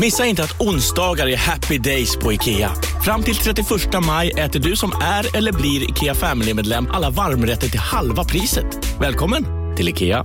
[0.00, 2.70] Missa inte att onsdagar är happy days på IKEA.
[3.04, 3.66] Fram till 31
[4.06, 8.66] maj äter du som är eller blir IKEA Family-medlem alla varmrätter till halva priset.
[9.00, 9.44] Välkommen
[9.76, 10.24] till IKEA.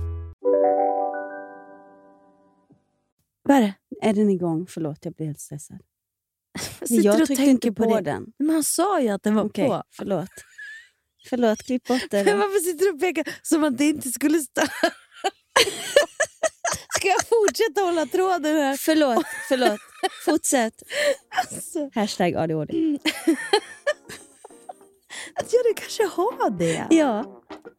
[3.42, 4.66] Vad är den igång?
[4.70, 5.78] Förlåt, jag blir helt stressad.
[6.88, 8.26] Jag jag tryckte tänker inte på, på den.
[8.38, 9.82] Men han sa ju att den var Okej, på.
[9.90, 10.28] förlåt.
[11.28, 12.24] Förlåt, klipp bort det.
[12.24, 14.68] Men varför sitter du och pekar som att det inte skulle störa?
[16.88, 18.76] Ska jag fortsätta hålla tråden här?
[18.76, 19.80] Förlåt, förlåt.
[20.24, 20.82] Fortsätt.
[21.38, 22.98] Alltså, Hashtag ADHD.
[25.34, 26.86] att jag kanske har det.
[26.90, 27.24] Ja,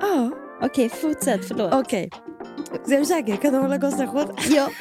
[0.02, 0.32] Ja.
[0.62, 1.48] okej, fortsätt.
[1.48, 1.74] Förlåt.
[1.74, 2.10] Okej.
[2.88, 3.36] Så är du säker?
[3.36, 4.36] Kan du hålla koncentration?
[4.50, 4.70] Ja.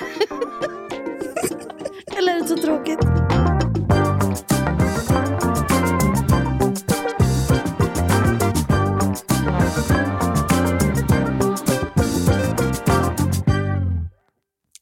[2.16, 2.98] Eller är det så tråkigt?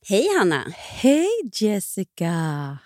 [0.09, 0.65] Hej Hanna.
[0.77, 1.29] Hej
[1.61, 2.79] Jessica!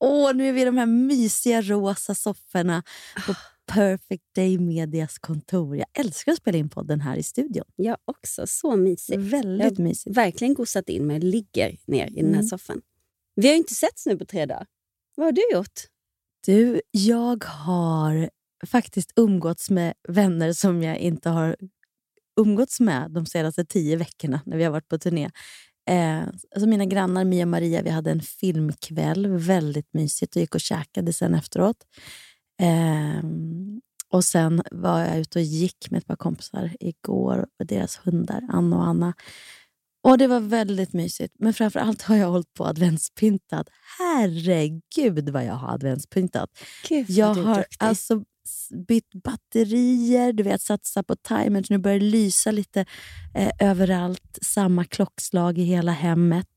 [0.00, 2.82] Åh, nu är vi i de här mysiga rosa sofforna
[3.26, 3.34] på
[3.72, 5.76] Perfect Day Medias kontor.
[5.76, 7.64] Jag älskar att spela in podden här i studion.
[7.76, 8.46] Jag också.
[8.46, 9.18] Så mysigt.
[9.18, 10.16] Väldigt Jag mysigt.
[10.16, 11.20] verkligen gosat in mig.
[11.20, 12.46] Ligger ner i den här Mm.
[12.48, 12.80] soffan.
[13.34, 14.66] Vi har ju inte setts nu på tre dagar.
[15.16, 15.80] Vad har du gjort?
[16.46, 18.30] Du, jag har
[18.66, 21.56] faktiskt umgåtts med vänner som jag inte har
[22.40, 25.30] umgåtts med de senaste tio veckorna när vi har varit på turné.
[25.88, 29.26] Eh, alltså mina grannar Mia och Maria, vi hade en filmkväll.
[29.26, 31.76] Väldigt mysigt och gick och käkade sen efteråt.
[32.60, 33.22] Eh,
[34.12, 38.42] och Sen var jag ute och gick med ett par kompisar igår och deras hundar,
[38.48, 39.14] Anna och Anna.
[40.02, 41.34] Och Det var väldigt mysigt.
[41.38, 43.68] Men framför allt har jag hållit på adventspyntat.
[43.98, 46.50] Herregud vad jag har adventspyntat.
[46.88, 48.24] Gud, Jag har alltså
[48.88, 51.70] bytt batterier, du vet satsa på timers.
[51.70, 52.84] Nu börjar det lysa lite
[53.34, 54.38] eh, överallt.
[54.42, 56.48] Samma klockslag i hela hemmet.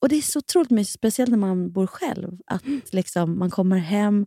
[0.00, 2.38] Och Det är så otroligt mysigt, speciellt när man bor själv.
[2.46, 4.26] Att liksom, man kommer hem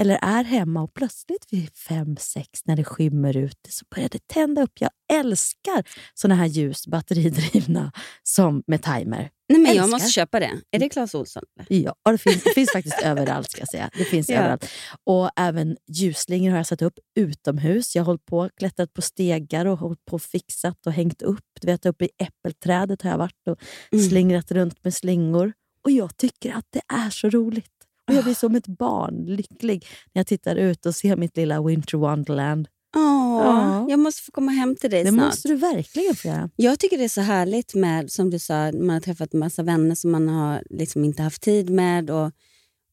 [0.00, 4.26] eller är hemma och plötsligt vid fem, sex när det skymmer ute så börjar det
[4.28, 4.72] tända upp.
[4.80, 7.92] Jag älskar såna här ljus, batteridrivna,
[8.22, 9.30] som med timer.
[9.48, 10.50] Nej, men jag måste köpa det.
[10.70, 11.42] Är det Clas Ohlson?
[11.68, 13.50] Ja, och det finns, det finns faktiskt överallt.
[13.50, 13.90] ska säga.
[13.98, 14.36] Det finns Ja.
[14.36, 14.66] överallt.
[15.04, 17.96] Och även ljusslingor har jag satt upp utomhus.
[17.96, 21.44] Jag har hållit på klättrat på stegar och hållit på och fixat och hängt upp.
[21.60, 23.58] Du vet, uppe i äppelträdet har jag varit och
[23.92, 24.08] Mm.
[24.08, 25.52] slingrat runt med slingor.
[25.84, 27.70] Och jag tycker att det är så roligt.
[28.08, 31.98] Jag blir som ett barn, lycklig, när jag tittar ut och ser mitt lilla Winter
[31.98, 32.68] Wonderland.
[32.96, 33.86] Åh, Ja.
[33.90, 35.26] Jag måste få komma hem till dig Det snart.
[35.26, 36.50] måste du verkligen få göra.
[36.56, 39.62] Jag tycker det är så härligt med, som du sa, man har träffat en massa
[39.62, 42.10] vänner som man har liksom inte haft tid med.
[42.10, 42.30] Och,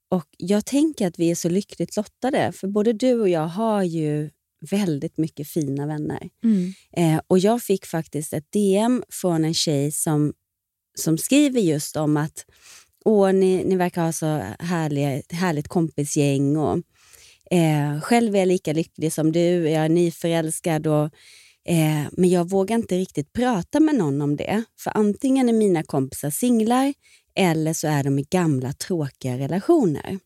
[0.09, 3.83] och Jag tänker att vi är så lyckligt lottade, för både du och jag har
[3.83, 4.29] ju
[4.71, 6.29] väldigt mycket fina vänner.
[6.97, 10.33] Eh, och Jag fick faktiskt ett DM från en tjej som,
[10.97, 12.45] som skriver just om att
[13.05, 14.25] Åh, ni, ni verkar ha så
[14.59, 16.57] härliga, härligt kompisgäng.
[16.57, 16.77] Och,
[17.51, 21.09] eh, själv är jag lika lycklig som du, jag är nyförälskad och
[21.67, 24.63] Eh, men jag vågar inte riktigt prata med någon om det.
[24.79, 26.93] För antingen är mina kompisar singlar
[27.35, 30.19] eller så är de i gamla tråkiga relationer.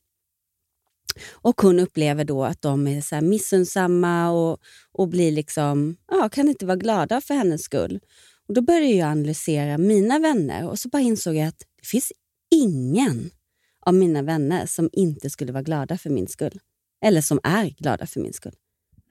[1.32, 4.60] Och hon upplever då att de är så här missunnsamma och,
[4.92, 8.00] och blir liksom, ja, kan inte vara glada för hennes skull.
[8.48, 12.12] Och Då började jag analysera mina vänner och så bara insåg jag att det finns
[12.52, 13.30] ingen
[13.86, 16.60] av mina vänner som inte skulle vara glada för min skull.
[17.06, 18.56] Eller som är glada för min skull.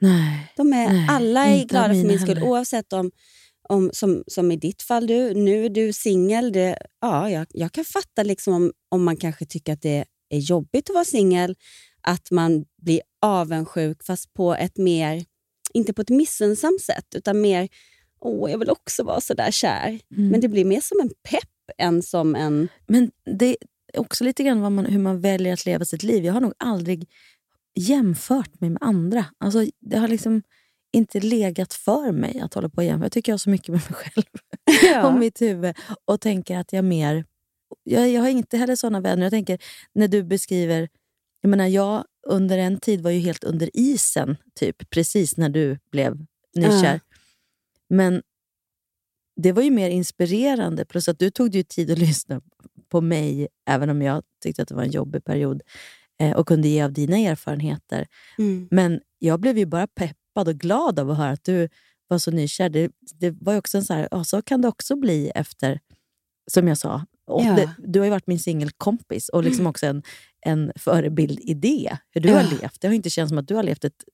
[0.00, 0.52] Nej.
[0.56, 2.50] De är, Nej, alla är glada för min skull, heller.
[2.50, 3.10] oavsett om,
[3.68, 6.74] om som, som i ditt fall, du, nu är du singel.
[7.00, 10.90] Ja, jag, jag kan fatta liksom om, om man kanske tycker att det är jobbigt
[10.90, 11.56] att vara singel,
[12.00, 15.24] att man blir avundsjuk fast på ett mer,
[15.74, 17.68] inte på ett missunnsamt sätt, utan mer,
[18.20, 20.00] åh, jag vill också vara så där kär.
[20.16, 20.28] Mm.
[20.28, 21.48] Men det blir mer som en pepp
[21.78, 22.68] än som en...
[22.86, 23.56] Men det är
[24.00, 26.24] också lite grann vad man, hur man väljer att leva sitt liv.
[26.24, 27.08] Jag har nog aldrig
[27.74, 29.24] jämfört mig med andra.
[29.38, 30.42] Alltså, det har liksom
[30.92, 33.04] inte legat för mig att hålla på och jämföra.
[33.04, 34.24] Jag tycker jag har så mycket med mig själv
[35.04, 37.24] och mitt huvud och tänker att jag mer...
[37.84, 39.22] Jag, jag har inte heller såna vänner.
[39.22, 39.58] Jag tänker,
[39.92, 40.88] när du beskriver...
[41.40, 45.78] Jag menar, jag under en tid var ju helt under isen, typ precis när du
[45.90, 47.00] blev nykär.
[47.88, 48.22] Men
[49.42, 50.84] det var ju mer inspirerande.
[50.84, 52.40] Plus att du tog dig tid att lyssna
[52.88, 55.62] på mig, även om jag tyckte att det var en jobbig period
[56.20, 58.06] eh, och kunde ge av dina erfarenheter.
[58.38, 58.68] Mm.
[58.70, 61.68] Men jag blev ju bara peppad och glad av att höra att du
[62.08, 62.68] var så nykär.
[62.68, 65.80] Det, det var ju också en så här, ja, så kan det också bli efter,
[66.50, 67.06] som jag sa.
[67.26, 67.54] Ja.
[67.56, 70.02] det, du har ju varit min singelkompis och liksom också en,
[70.46, 72.36] en förebild i det, hur du Ja.
[72.40, 72.80] har levt.
[72.80, 74.04] Det har inte känts som att du har levt ett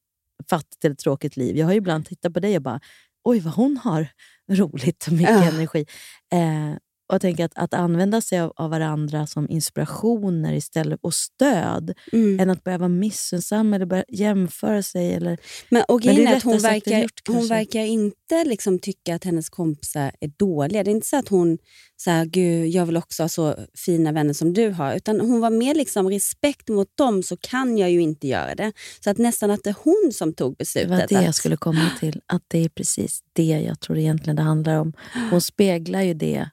[0.50, 1.56] fattigt eller tråkigt liv.
[1.56, 2.80] Jag har ju ibland tittat på dig och bara,
[3.24, 4.08] oj vad hon har
[4.52, 5.44] roligt och mycket Ja.
[5.44, 5.86] energi.
[6.32, 6.72] Eh,
[7.06, 11.94] och jag tänker att, att använda sig av, av varandra som inspirationer istället och stöd,
[12.12, 12.40] Mm.
[12.40, 15.14] än att börja vara missunnsam eller börja jämföra sig.
[15.14, 19.14] Eller, Men, och Men det är att hon verkar, gjort, hon verkar inte liksom tycka
[19.14, 20.84] att hennes kompisar är dåliga.
[20.84, 21.58] Det är inte så att hon
[22.02, 23.56] säger gud jag vill också ha så
[23.86, 24.94] fina vänner som du har.
[24.94, 28.72] Utan hon var mer liksom respekt mot dem så kan jag ju inte göra det.
[29.04, 30.90] Så att nästan att det är hon som tog det beslutet.
[30.90, 32.20] var det jag att, skulle komma till.
[32.26, 34.92] Att det är precis det jag tror egentligen det handlar om.
[35.30, 36.48] Hon speglar ju det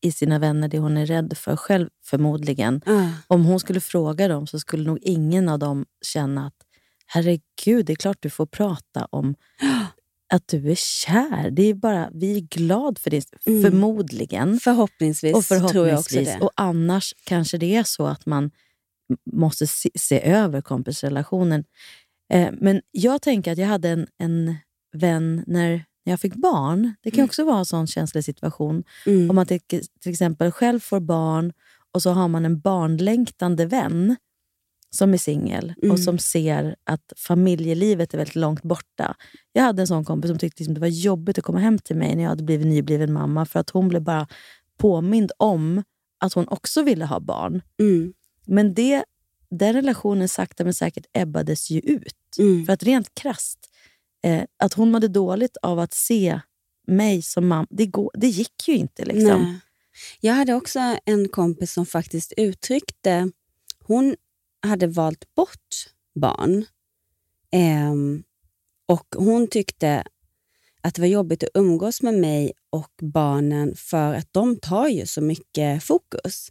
[0.00, 2.82] i sina vänner, det hon är rädd för själv förmodligen.
[2.86, 3.10] Ja.
[3.26, 6.54] Om hon skulle fråga dem så skulle nog ingen av dem känna att
[7.06, 9.34] herregud, det är klart du får prata om
[10.32, 11.50] att du är kär.
[11.50, 13.62] Det är bara, vi är glad för det, Mm.
[13.62, 14.60] förmodligen.
[14.60, 16.28] Förhoppningsvis, Och tror jag också förhoppningsvis.
[16.38, 16.44] det.
[16.44, 18.50] Och annars kanske det är så att man
[19.32, 21.64] måste se, se över kompisrelationen.
[22.32, 24.56] Eh, men jag tänker att jag hade en, en
[24.96, 26.94] vän när jag fick barn.
[27.02, 28.84] Det kan också vara en sån känslig situation.
[29.06, 29.30] Mm.
[29.30, 29.60] Om man till,
[30.00, 31.52] till exempel själv får barn
[31.92, 34.16] och så har man en barnlängtande vän
[34.90, 35.92] som är singel Mm.
[35.92, 39.14] och som ser att familjelivet är väldigt långt borta.
[39.52, 41.96] Jag hade en sån kompis som tyckte liksom det var jobbigt att komma hem till
[41.96, 44.28] mig när jag hade blivit nybliven mamma för att hon blev bara
[44.76, 45.82] påmind om
[46.20, 47.62] att hon också ville ha barn.
[47.80, 48.12] Mm.
[48.46, 49.04] Men det,
[49.50, 52.14] den relationen sakta men säkert ebbades ju ut.
[52.38, 52.66] Mm.
[52.66, 53.67] För att rent krasst,
[54.24, 56.40] eh, att hon mådde dåligt av att se
[56.86, 59.04] mig som mamma, det, går, det gick ju inte.
[59.04, 59.42] Liksom.
[59.42, 59.60] Nej.
[60.20, 63.30] Jag hade också en kompis som faktiskt uttryckte...
[63.84, 64.16] Hon
[64.62, 65.74] hade valt bort
[66.20, 66.64] barn.
[67.52, 68.22] Ehm,
[68.86, 70.04] och Hon tyckte
[70.80, 75.06] att det var jobbigt att umgås med mig och barnen för att de tar ju
[75.06, 76.48] så mycket fokus.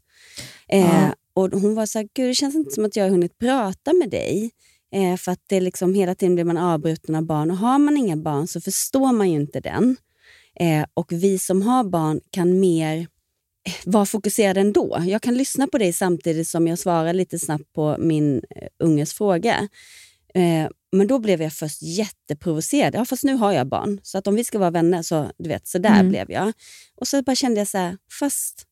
[0.67, 1.15] Eh, Ja.
[1.33, 3.93] och Hon var så här, Gud, det känns inte som att jag har hunnit prata
[3.93, 4.51] med dig.
[4.95, 7.51] Eh, för att det liksom, hela tiden blir man avbruten av barn.
[7.51, 9.97] Och har man inga barn så förstår man ju inte den.
[10.59, 15.03] Eh, och vi som har barn kan mer eh, vara fokuserade ändå.
[15.07, 19.13] Jag kan lyssna på dig samtidigt som jag svarar lite snabbt på min eh, unges
[19.13, 19.67] fråga.
[20.33, 22.95] Eh, men då blev jag först jätteprovocerad.
[22.95, 23.99] Ja, fast nu har jag barn.
[24.03, 26.09] Så att om vi ska vara vänner så, du vet, så där Mm.
[26.09, 26.53] blev jag.
[26.95, 28.66] Och så bara kände jag så här, fast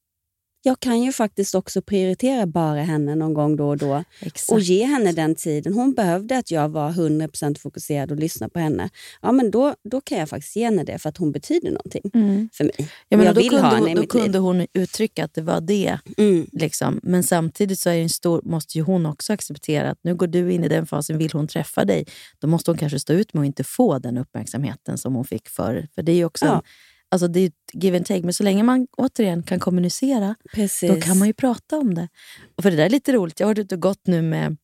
[0.66, 4.52] jag kan ju faktiskt också prioritera bara henne någon gång då och då Exakt.
[4.52, 5.74] och ge henne den tiden.
[5.74, 8.90] Hon behövde att jag var 100% fokuserad och lyssnade på henne.
[9.22, 12.12] Ja, men då, då kan jag faktiskt ge henne det för att hon betyder någonting
[12.14, 12.50] Mm.
[12.54, 12.74] för mig.
[12.80, 14.22] Och menar, jag då vill kunde, ha henne i då mitt liv.
[14.22, 16.00] kunde hon uttrycka att det var det.
[16.18, 16.48] Mm.
[16.52, 17.00] Liksom.
[17.04, 20.52] Men samtidigt så är en stor, måste ju hon också acceptera att nu går du
[20.54, 22.06] in i den fasen, vill hon träffa dig,
[22.40, 25.48] då måste hon kanske stå ut med att inte få den uppmärksamheten som hon fick
[25.50, 25.88] förr.
[25.96, 26.54] För det är också Ja.
[26.56, 26.62] en,
[27.12, 30.90] alltså det är ett give and take, men så länge man återigen kan kommunicera, Precis.
[30.92, 32.08] då kan man ju prata om det.
[32.56, 34.58] Och för det där är lite roligt, jag har varit ute och gått nu med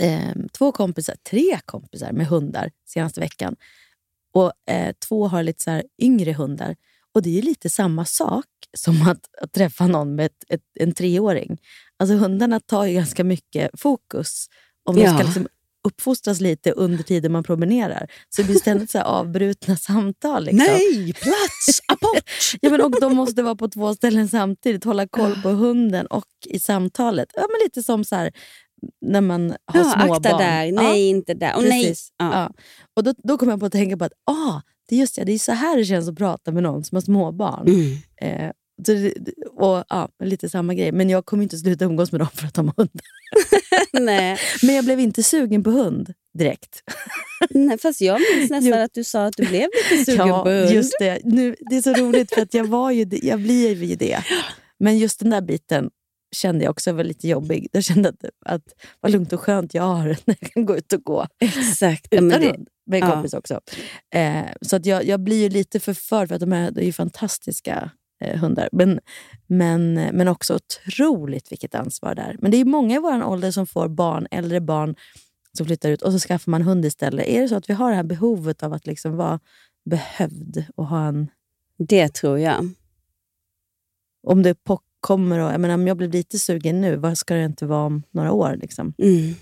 [0.00, 3.56] eh, två kompisar, tre kompisar med hundar senaste veckan.
[4.32, 6.76] Och eh, två har lite så här yngre hundar.
[7.12, 8.46] Och det är ju lite samma sak
[8.76, 11.58] som att, att träffa någon med ett, ett, en treåring.
[11.96, 14.46] Alltså hundarna tar ju ganska mycket fokus
[14.84, 15.14] om de Ja.
[15.14, 15.48] ska liksom
[15.88, 18.06] uppfostras lite under tiden man promenerar.
[18.28, 20.44] Så det blir ständigt så avbrutna samtal.
[20.44, 20.66] Liksom.
[20.66, 22.22] Nej, plats, apport!
[22.60, 26.24] Ja, men och de måste vara på två ställen samtidigt, hålla koll på hunden och
[26.46, 27.28] i samtalet.
[27.34, 28.32] Ja, men lite som så här,
[29.00, 30.38] när man har Ja, små akta barn.
[30.40, 31.56] där, nej inte där.
[31.56, 31.84] Och nej.
[31.84, 32.12] Precis.
[32.18, 32.32] Ja.
[32.32, 32.50] Ja.
[32.96, 35.24] Och då, då kom jag på att tänka på att ah, det är just det,
[35.24, 37.66] det är så här det känns att prata med någon som har småbarn.
[37.68, 37.96] Mm.
[38.22, 38.50] Eh,
[39.56, 40.92] och, ja, lite samma grej.
[40.92, 43.02] Men jag kommer inte sluta umgås med dem för att de har hundar.
[44.06, 44.38] nej.
[44.62, 46.82] Men jag blev inte sugen på hund direkt.
[47.50, 48.84] nej, fast jag minns nästan Jo.
[48.84, 50.70] att du sa att du blev lite sugen ja, på hund.
[50.70, 51.20] just det.
[51.24, 54.24] Nu, det är så roligt för att jag, var ju, jag blir ju det.
[54.78, 55.90] Men just den där biten
[56.36, 57.68] kände jag också var lite jobbig.
[57.72, 58.62] Jag kände att, att
[59.00, 61.26] vad lugnt och skönt jag har när jag kan gå ut och gå.
[61.40, 62.06] Exakt.
[62.10, 62.56] Ja, Utan men det,
[62.86, 63.14] med en ja.
[63.14, 63.60] kompis också.
[64.14, 66.84] Eh, så att jag, jag blir ju lite förförd för att de är, de är
[66.84, 68.68] ju fantastiska eh, hundar.
[68.72, 69.00] Men,
[69.46, 72.36] men, men också otroligt vilket ansvar det är.
[72.38, 74.96] Men det är många i vår ålder som får barn, äldre barn
[75.56, 77.26] som flyttar ut och så skaffar man hund istället.
[77.26, 79.40] Är det så att vi har det här behovet av att liksom vara
[79.84, 81.30] behövd och ha en...
[81.78, 82.68] det tror jag.
[84.26, 84.58] Om det
[85.00, 87.86] kommer och, jag menar, om jag blir lite sugen nu, vad ska det inte vara
[87.86, 88.58] om några år?
[88.60, 88.94] Liksom?
[88.98, 89.34] Mm.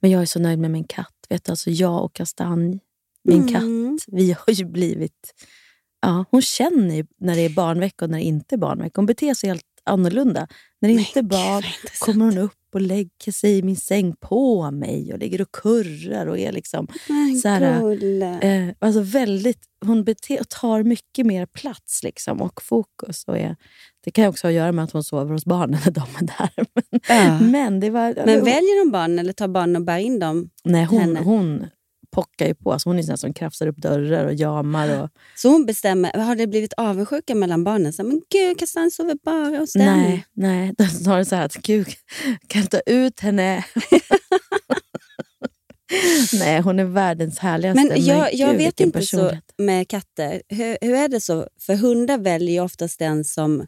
[0.00, 1.14] Men jag är så nöjd med min katt.
[1.28, 2.80] Vet du, alltså jag och Kastanj,
[3.24, 3.52] min Mm.
[3.52, 5.34] katt, vi har ju blivit...
[6.02, 8.92] Ja, hon känner ju när det är barnvecka och när det inte är barnvecka.
[8.96, 10.48] Hon beter sig helt annorlunda.
[10.80, 11.98] När det inte är intressant.
[11.98, 16.26] kommer hon upp och lägger sig i min säng på mig och ligger och kurrar
[16.26, 18.40] och är liksom Men så här, gulle.
[18.40, 23.24] eh, alltså väldigt, hon bete, tar mycket mer plats liksom, och fokus.
[23.24, 23.56] Och är,
[24.04, 26.26] det kan också ha att göra med att hon sover hos barnen när de är
[26.38, 26.50] där.
[26.74, 27.40] Men, Ja.
[27.40, 28.14] men det var...
[28.14, 30.50] Men väljer de barnen eller tar barnen och bär in dem?
[30.64, 31.20] nej, hon, henne?
[31.20, 31.66] hon
[32.10, 32.72] pockar ju på.
[32.72, 35.02] Alltså hon är sån som krafsar upp dörrar och jamar.
[35.02, 37.92] Och, Så hon bestämmer, har det blivit avundsjuka mellan barnen?
[37.92, 39.86] Så, men gud, Cassandra sover bara hos den.
[39.86, 40.74] nej, nej.
[40.78, 41.86] Är snarare så här att gud,
[42.46, 43.64] kan jag ta ut henne?
[46.32, 47.84] nej, hon är världens härligaste.
[47.88, 50.42] Men jag, jag gud, vet inte så med katter.
[50.48, 51.48] Hur, hur är det så?
[51.60, 53.66] För hundar väljer ju oftast den som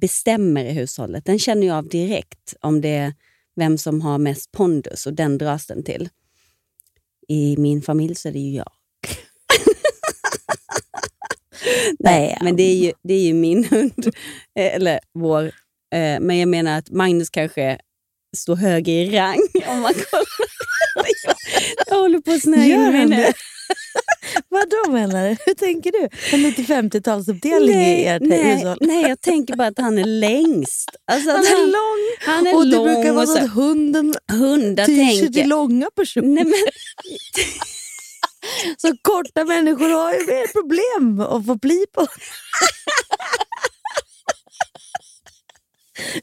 [0.00, 1.24] bestämmer i hushållet.
[1.24, 3.14] Den känner jag av direkt om det är
[3.56, 6.08] vem som har mest pondus och den dras den till.
[7.28, 8.70] I min familj så är det ju jag.
[11.98, 14.06] Nej, men det är ju, det är ju min hund.
[14.58, 15.44] Eh, Eller vår.
[15.94, 17.78] Eh, Men jag menar att Magnus kanske
[18.36, 20.26] står högre i rang om man kollar.
[21.26, 21.34] jag,
[21.86, 23.32] jag håller på att snöa in mig nu.
[24.50, 24.56] Det?
[24.56, 25.36] Vad då menar du?
[25.46, 26.08] Hur tänker du?
[26.32, 28.78] En 90-50-talsuppdelning i ert nej, hushåll?
[28.80, 30.90] nej, jag tänker bara att han är längst.
[31.04, 34.86] Alltså Han är lång Han är och det lång brukar vara så att hunden hundar
[34.86, 35.32] tyr sig tänker...
[35.40, 36.28] till långa personer.
[36.28, 36.54] Nej, men,
[38.78, 42.06] Så korta människor har ju mer problem att få bli på.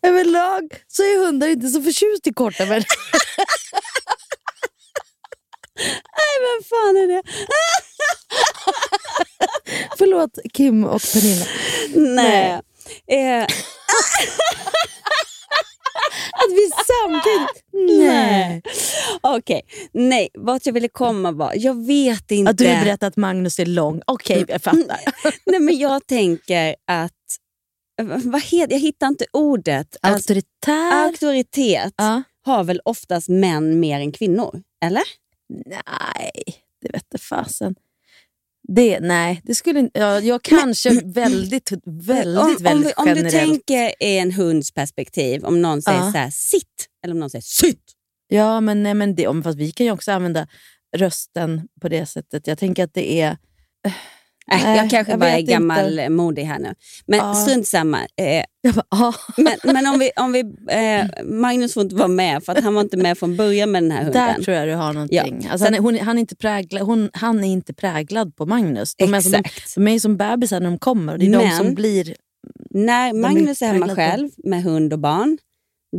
[0.01, 2.96] Överlag så är hundar inte så förtjust i korta människor.
[6.41, 7.22] vem fan är det?
[9.98, 11.46] Förlåt Kim och Pernilla.
[11.96, 12.62] Nej.
[13.08, 13.48] Eh,
[16.32, 17.63] Att vi samtidigt...
[18.00, 18.62] Nej.
[19.22, 19.62] Okej,
[19.94, 20.29] nej.
[20.34, 22.50] Vart jag ville komma var, jag vet inte.
[22.51, 24.01] Att du vill berätta att Magnus är lång.
[24.08, 25.00] Okej, jag fattar.
[25.46, 27.12] nej, men jag tänker att...
[28.24, 29.98] Vad heter, jag hittar inte ordet.
[30.01, 30.91] Alltså, Auktoritär.
[31.05, 32.24] auktoritet ja.
[32.46, 34.62] har väl oftast män mer än kvinnor?
[34.86, 35.03] Eller?
[35.50, 36.32] Nej,
[36.82, 37.75] det vete fasen.
[38.68, 39.90] Det, nej, det skulle.
[39.94, 44.72] Ja, jag kanske väldigt, väldigt, om, om, väldigt vi, om du tänker i en hunds
[44.72, 46.12] perspektiv, om någon säger Ja.
[46.12, 47.92] så här, sitt, eller om någon säger sitt.
[48.28, 50.48] Ja, men, nej, men det, om, fast vi kan ju också använda
[50.98, 52.48] rösten på det sättet.
[52.48, 53.38] Jag tänker att det är...
[54.52, 56.74] Äh, Nej, jag kanske jag bara är vet gammal modig här nu.
[57.08, 57.34] Men Ja.
[57.34, 57.98] strunt samma.
[58.00, 59.14] Eh, bara, ah.
[59.38, 60.40] men men om vi, om vi,
[60.72, 63.84] eh, Magnus får inte vara med för att han var inte med från början med
[63.84, 64.34] den här hunden.
[64.38, 65.40] Där tror jag du har någonting.
[65.44, 68.46] Ja, Alltså, så han, hon, han, är inte präglad, hon, han är inte präglad på
[68.46, 68.96] Magnus.
[68.96, 69.75] De är, som, de, Exakt.
[69.75, 71.14] de är som bebisar när de kommer.
[71.14, 72.16] och Det är de Men- som blir...
[72.70, 75.38] När är Magnus är hemma själv med hund och barn,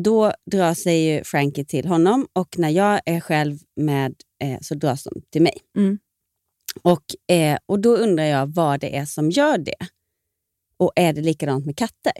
[0.02, 5.04] då drar sig Frankie till honom och när jag är själv med eh, så dras
[5.04, 5.54] de till mig.
[5.78, 5.98] Mm.
[6.82, 9.86] Och, eh, och då undrar jag vad det är som gör det.
[10.78, 12.12] Och är det likadant med katter?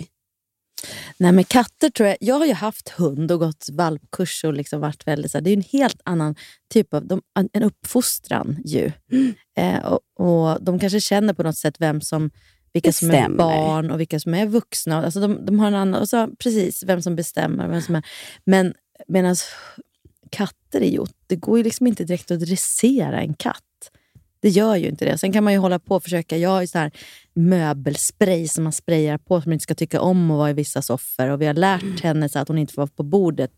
[1.19, 2.17] Nej, men katter tror jag...
[2.21, 5.31] Jag har ju haft hund och gått valpkurs och liksom varit väldigt...
[5.31, 6.35] Så här, det är en helt annan
[6.73, 7.23] typ av de,
[7.53, 8.63] en uppfostran.
[8.65, 8.93] Ju.
[9.13, 9.35] Mm.
[9.59, 12.31] Eh, och, och De kanske känner på något sätt vem som,
[12.73, 13.37] vilka som är Bestämmer.
[13.37, 15.05] barn och vilka som är vuxna.
[15.05, 17.69] Alltså de, de har en annan, och så, precis, vem som bestämmer.
[17.69, 18.07] Vem som är,
[18.45, 18.75] men
[19.09, 19.37] medan
[20.31, 21.05] katter är ju...
[21.27, 23.63] Det går ju liksom inte direkt att dressera en katt.
[24.47, 25.19] Det gör ju inte det.
[25.19, 26.37] Sen kan man ju hålla på och försöka.
[26.37, 26.91] Jag har ju så här
[27.35, 30.83] möbelspray som man sprayar på som man inte ska tycka om att vara i vissa
[30.83, 31.29] soffor.
[31.29, 33.51] Och vi har lärt henne så att hon inte får vara på bordet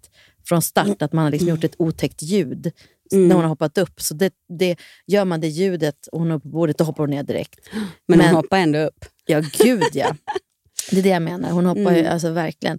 [0.49, 1.03] från start.
[1.03, 2.73] Att man har liksom gjort ett otäckt ljud
[3.13, 4.01] när hon har hoppat upp.
[4.03, 4.77] Så det, det,
[5.07, 7.59] gör man det ljudet och hon är på bordet, då hoppar hon ner direkt.
[7.73, 9.05] Men, Men- hon hoppar ändå upp.
[9.27, 10.15] Ja, gud ja.
[10.91, 11.51] Det är det jag menar.
[11.51, 12.13] Hon hoppar ju Mm.
[12.13, 12.79] alltså verkligen.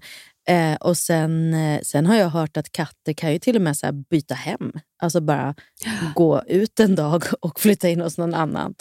[0.49, 3.77] Eh, och sen, eh, sen har jag hört att katter kan ju till och med
[3.77, 4.71] så byta hem.
[5.01, 5.55] Alltså bara
[6.15, 8.75] gå ut en dag och flytta in hos någon annan.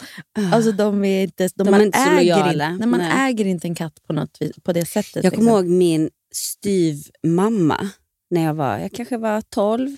[0.53, 2.53] Alltså de är inte, de, De man inte äger.
[2.53, 3.31] Inte, nej, man Nej.
[3.31, 5.25] äger inte en katt på, något vis, på det sättet.
[5.25, 5.67] Jag kommer liksom.
[5.67, 7.89] ihåg min styvmamma
[8.31, 9.97] när jag var, jag kanske var 12.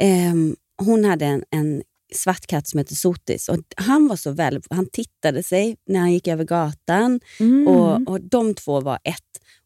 [0.00, 1.82] Ehm, hon hade en, en
[2.14, 3.48] svart katt som hette Sotis.
[3.48, 7.68] Och han var så väl, han tittade sig när han gick över gatan Mm.
[7.68, 9.16] och, och de två var ett.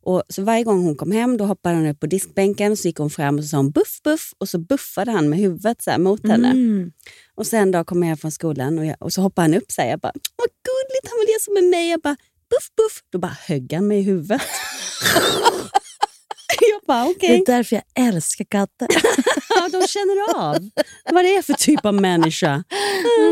[0.05, 2.89] Och så Varje gång hon kom hem då hoppade han upp på diskbänken och så
[2.89, 5.83] gick hon fram och så sa hon buff buff och så buffade han med huvudet
[5.83, 6.51] så här mot henne.
[6.51, 6.93] Mm.
[7.35, 9.73] Och sen då kom jag hem från skolan och, jag, och så hoppade han upp
[9.73, 9.91] sig.
[9.91, 11.91] Jag bara, vad gulligt, han var det som är mig.
[11.91, 12.17] Jag bara,
[12.51, 13.03] buff buff.
[13.13, 14.43] Då bara högg han mig i huvudet.
[16.87, 17.29] bara, okej.
[17.47, 18.89] Det är därför jag älskar katter.
[19.57, 20.71] Ja, de känner av
[21.13, 22.65] vad det är för typ av människa.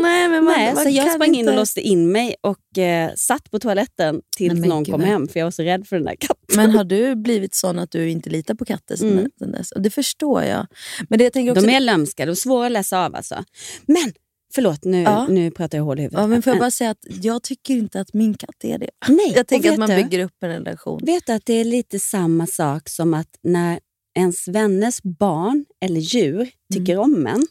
[0.01, 2.77] nej, men man, Nej, man så jag sprang in och inte- låste in mig och
[2.77, 5.87] eh, satt på toaletten tills men någon kom vad- hem för jag var så rädd
[5.87, 6.37] för den där katten.
[6.55, 9.31] Men har du blivit sån att du inte litar på katter sen, Mm.
[9.39, 9.71] sen dess?
[9.71, 10.67] Och det förstår jag.
[11.09, 13.43] Men det jag tänker också, De är lömska, de är svåra att läsa av alltså.
[13.85, 14.13] Men
[14.55, 15.27] Förlåt, nu, Ja.
[15.29, 16.19] nu pratar jag hål i huvudet.
[16.21, 18.77] Ja, men får jag Men- bara säga att jag tycker inte att min katt är
[18.77, 18.89] det.
[19.09, 19.95] Nej, Jag tänker att man du?
[19.95, 20.99] bygger upp en relation.
[21.03, 23.79] Vet du att det är lite samma sak som att när
[24.15, 27.47] ens vänners barn eller djur tycker om en,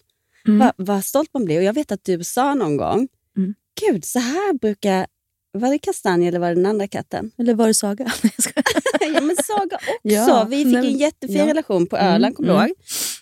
[0.48, 0.58] Mm.
[0.58, 1.56] vad, vad stolt man blir.
[1.58, 3.54] Och jag vet att du sa någon gång, Mm.
[3.80, 5.06] gud så här brukar,
[5.52, 7.30] var det kastanj eller var det den andra katten?
[7.38, 8.04] Eller var det Saga?
[9.14, 9.88] Ja men Saga också.
[10.02, 11.46] Ja, Vi fick nej, en jättefin ja.
[11.46, 12.66] relation på Mm, Öland, kommer du mm.
[12.68, 12.76] ihåg?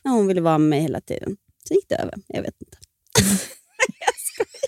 [0.04, 1.37] När hon ville vara med mig hela tiden.
[1.68, 2.78] Så gick det över, jag vet inte.
[4.00, 4.60] jag skojar.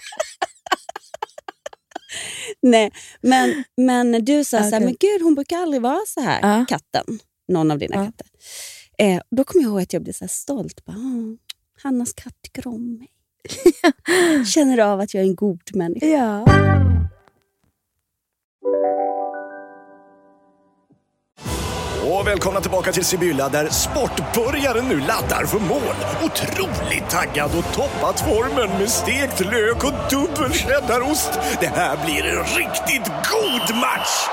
[2.62, 6.40] Nej, men, men du sa så här, men gud hon brukar aldrig vara så här,
[6.58, 6.64] Ja.
[6.68, 7.18] katten.
[7.48, 8.04] Någon av dina Ja.
[8.06, 8.26] katter.
[8.98, 10.84] Eh, då kommer jag ihåg att jag blev så här stolt.
[10.84, 11.34] Bara, "Åh,
[11.82, 13.08] Hannas katt tycker om mig.
[14.54, 16.06] Känner av att jag är en god människa.
[16.06, 16.44] Ja.
[22.02, 25.94] Och välkomna tillbaka till Sibylla där sportbörjaren nu laddar för mål.
[26.22, 31.30] Otroligt taggad och toppat formen med stekt lök och dubbel cheddarost.
[31.60, 34.28] Det här blir en riktigt god match!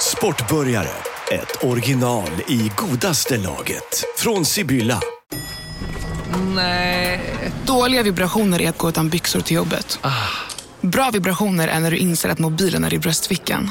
[0.00, 0.90] Sportbörjare,
[1.32, 4.04] ett original i godaste laget.
[4.16, 5.00] Från Sibylla.
[7.66, 9.98] Dåliga vibrationer är att gå utan byxor till jobbet.
[10.80, 13.70] Bra vibrationer är när du inser att mobilen är i bröstfickan.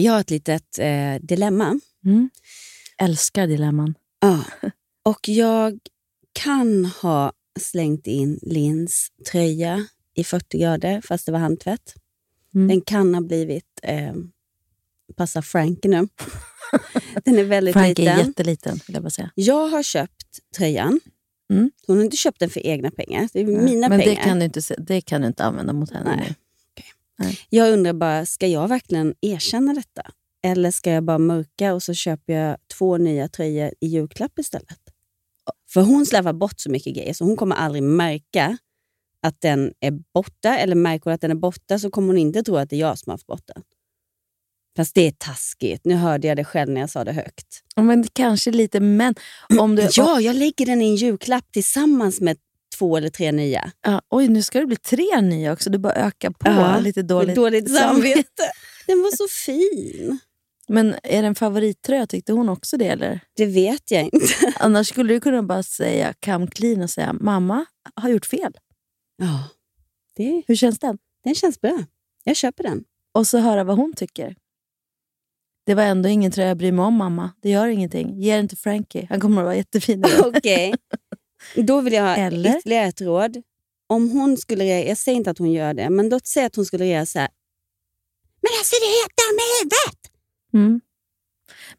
[0.00, 1.80] Jag har ett litet eh, dilemma.
[2.04, 2.30] Mm.
[2.98, 3.94] Älskar dilemman.
[4.20, 4.44] Ja.
[5.04, 5.78] Och jag
[6.32, 11.94] kan ha slängt in Lins tröja i 40 grader fast det var handtvätt.
[12.54, 12.68] Mm.
[12.68, 14.12] Den kan ha blivit, eh,
[15.16, 16.08] passa Frank nu.
[17.24, 18.18] Den är väldigt Frank är liten.
[18.18, 19.30] jätteliten, vill jag bara säga.
[19.34, 21.00] Jag har köpt tröjan.
[21.52, 21.70] Mm.
[21.86, 23.28] Hon har inte köpt den för egna pengar.
[23.32, 24.14] Det är mina Men pengar.
[24.16, 26.26] det kan, du inte, det kan du inte använda mot henne Nej.
[26.28, 26.34] nu.
[27.48, 30.02] Jag undrar bara, ska jag verkligen erkänna detta?
[30.42, 34.78] Eller ska jag bara mörka och så köper jag två nya tröjor i julklapp istället?
[35.70, 38.58] För hon slarvar bort så mycket grejer så hon kommer aldrig märka
[39.22, 40.58] att den är borta.
[40.58, 42.80] Eller märker hon att den är borta så kommer hon inte tro att det är
[42.80, 43.62] jag som har haft bort den.
[44.76, 45.84] Fast det är taskigt.
[45.84, 47.62] Nu hörde jag det själv när jag sa det högt.
[47.76, 49.14] Men kanske lite, men
[49.58, 49.88] om du...
[49.92, 52.36] Ja, jag lägger den i en julklapp tillsammans med
[52.78, 53.72] två eller tre nya.
[53.86, 55.70] Ja, oj, nu ska det bli tre nya också.
[55.70, 56.48] Du bara ökar på.
[56.48, 58.50] Ja, lite dåligt, dåligt samvete.
[58.86, 60.18] Den var så fin.
[60.68, 62.06] Men är det en favorittröja?
[62.06, 62.86] Tyckte hon också det?
[62.86, 63.20] Eller?
[63.36, 64.52] Det vet jag inte.
[64.60, 68.52] Annars skulle du kunna bara säga come clean och säga mamma har gjort fel.
[69.16, 69.48] Ja,
[70.16, 70.98] det, Hur känns den?
[71.24, 71.84] den känns bra.
[72.24, 72.84] Jag köper den.
[73.12, 74.36] Och så höra vad hon tycker.
[75.66, 77.30] Det var ändå ingen tröja jag bryr mig om mamma.
[77.42, 78.20] Det gör ingenting.
[78.20, 79.06] Ge den till Frankie.
[79.10, 80.04] Han kommer att vara jättefin.
[80.42, 80.76] i den.
[81.54, 82.58] Då vill jag ha Eller?
[82.58, 83.42] ytterligare ett råd.
[83.86, 86.56] Om hon skulle reagera, jag säger inte att hon gör det, men låt säga att
[86.56, 87.28] hon skulle reagera så här.
[88.42, 90.00] Men alltså det är helt dum i huvudet!
[90.54, 90.80] Mm.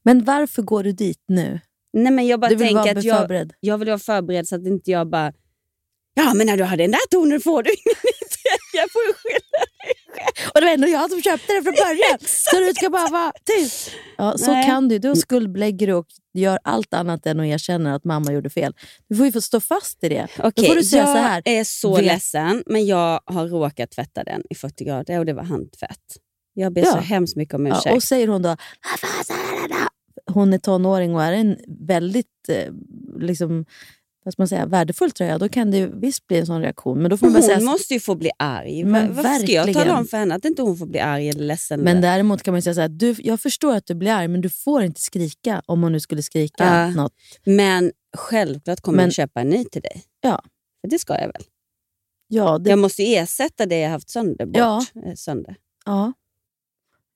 [0.04, 1.60] Men varför går du dit nu?
[1.94, 4.66] Nej, men jag bara Du vill tänker att jag, jag vill vara förberedd så att
[4.66, 5.34] inte jag bara...
[6.14, 7.96] Ja, men när du har den där tonen får du ingen
[8.36, 8.88] tröja.
[8.92, 9.66] får skylla.
[10.54, 12.18] Och det var ändå jag som köpte den från början.
[12.22, 13.92] så du ska bara vara tyst.
[14.18, 14.66] Ja, så Nej.
[14.66, 15.00] kan du.
[15.00, 18.74] Då skuldbelägger du och gör allt annat än att erkänna att mamma gjorde fel.
[19.10, 20.28] Du får ju få stå fast i det.
[20.38, 21.42] Då Okej, får du säga jag så här.
[21.46, 25.34] är så Vet- ledsen, men jag har råkat tvätta den i 40 grader och det
[25.34, 26.18] var handtvätt.
[26.54, 26.92] Jag ber Ja.
[26.92, 27.86] så hemskt mycket om ursäkt.
[27.86, 29.88] Ja, och säger hon då "Vad fan sa jag det där?"
[30.34, 32.74] hon är tonåring och är en väldigt eh,
[33.20, 33.66] liksom,
[34.24, 37.02] vad man säga, värdefull tröja, då kan det visst bli en sån reaktion.
[37.02, 38.84] Men då får man hon säga, måste ju få bli arg.
[38.84, 39.98] Men Varför ska jag tala verkligen.
[39.98, 41.80] om för henne att inte hon får bli arg eller ledsen?
[41.80, 44.28] men eller- däremot kan man säga så här, du, jag förstår att du blir arg,
[44.28, 46.88] men du får inte skrika om hon nu skulle skrika Ja.
[46.90, 47.14] något.
[47.46, 50.04] men självklart kommer Men- jag köpa en ny till dig.
[50.22, 50.44] Ja.
[50.82, 51.44] För det ska jag väl?
[52.28, 54.58] Ja, det, Jag måste ju ersätta det jag haft sönder bort.
[54.58, 54.86] Ja.
[55.06, 55.56] eh, sönder.
[55.86, 56.14] ja.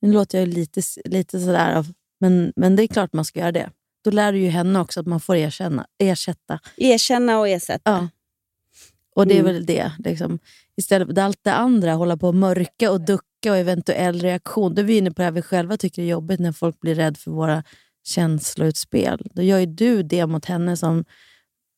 [0.01, 3.51] Nu låter jag lite, lite sådär, av- men, men det är klart man ska göra
[3.51, 3.69] det.
[4.05, 6.59] Då lär du ju henne också att man får erkänna, ersätta.
[6.77, 7.91] Erkänna och ersätta.
[7.91, 8.09] Ja.
[9.15, 9.53] Och det är Mm.
[9.53, 9.91] väl det.
[9.99, 10.39] Liksom.
[10.77, 14.75] Istället för allt det andra, hålla på och mörka och ducka och eventuell reaktion.
[14.75, 16.95] Då är vi inne på det här vi själva tycker är jobbigt när folk blir
[16.95, 17.63] rädda för våra
[18.03, 19.27] känsloutspel.
[19.33, 21.05] Då gör ju du det mot henne som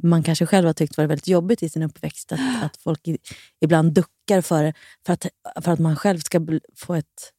[0.03, 2.31] man kanske själv har tyckt var väldigt jobbigt i sin uppväxt.
[2.31, 3.17] Att, att folk i,
[3.61, 4.73] ibland duckar för det,
[5.05, 5.25] för att,
[5.61, 6.41] för att man själv ska
[6.75, 7.33] få ett...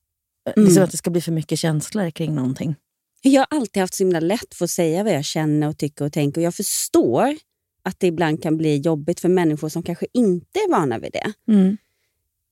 [0.56, 0.66] Mm.
[0.66, 2.74] Liksom att det ska bli för mycket känslor kring någonting.
[3.22, 6.04] Jag har alltid haft så himla lätt för att säga vad jag känner och tycker
[6.04, 6.40] och tänker.
[6.40, 7.36] Och jag förstår
[7.82, 11.52] att det ibland kan bli jobbigt för människor som kanske inte är vana vid det.
[11.52, 11.76] Mm.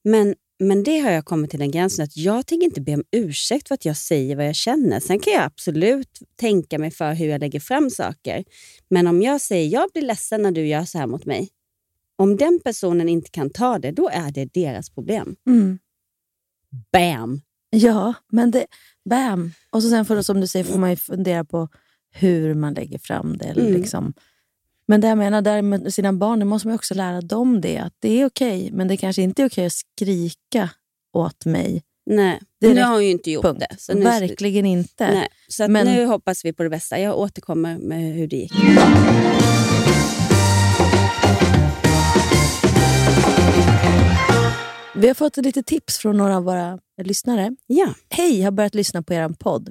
[0.04, 3.04] Men, men det har jag kommit till en gräns att jag tänker inte be om
[3.10, 5.00] ursäkt för att jag säger vad jag känner.
[5.00, 8.44] Sen kan jag absolut tänka mig för hur jag lägger fram saker.
[8.88, 11.48] Men om jag säger jag blir ledsen när du gör så här mot mig.
[12.16, 15.36] Om den personen inte kan ta det, då är det deras problem.
[15.46, 15.78] Mm.
[16.92, 17.40] Bam!
[17.70, 18.66] Ja, men det...
[19.10, 19.52] Bam!
[19.70, 21.68] Och så sen för, som du säger får man ju fundera på
[22.12, 23.44] hur man lägger fram det.
[23.44, 23.74] Eller Mm.
[23.80, 24.12] liksom.
[24.88, 27.78] Men det jag menar där med sina barn, det måste man också lära dem det.
[27.78, 30.70] Att det är okej, men det kanske inte är okej att skrika
[31.12, 31.82] åt mig.
[32.10, 32.76] Nej, Direkt.
[32.76, 33.64] nu har hon ju inte gjort Punkt.
[33.70, 33.76] det.
[33.78, 35.12] Så nu, Verkligen inte.
[35.14, 36.98] Nej, så Men- nu hoppas vi på det bästa.
[37.00, 38.52] Jag återkommer med hur det gick.
[44.98, 47.56] Vi har fått lite tips från några av våra lyssnare.
[47.66, 47.94] Ja.
[48.08, 49.70] Hej, har börjat lyssna på er podd.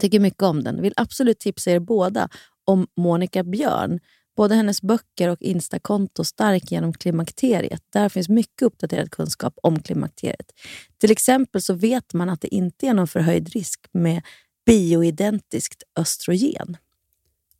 [0.00, 0.82] Tycker mycket om den.
[0.82, 2.28] Vill absolut tipsa er båda
[2.64, 4.00] om Monica Björn.
[4.36, 7.82] Både hennes böcker och Instakonto Stark genom klimakteriet.
[7.92, 10.52] Där finns mycket uppdaterad kunskap om klimakteriet.
[11.00, 14.22] Till exempel så vet man att det inte är någon förhöjd risk med
[14.66, 16.76] bioidentiskt östrogen.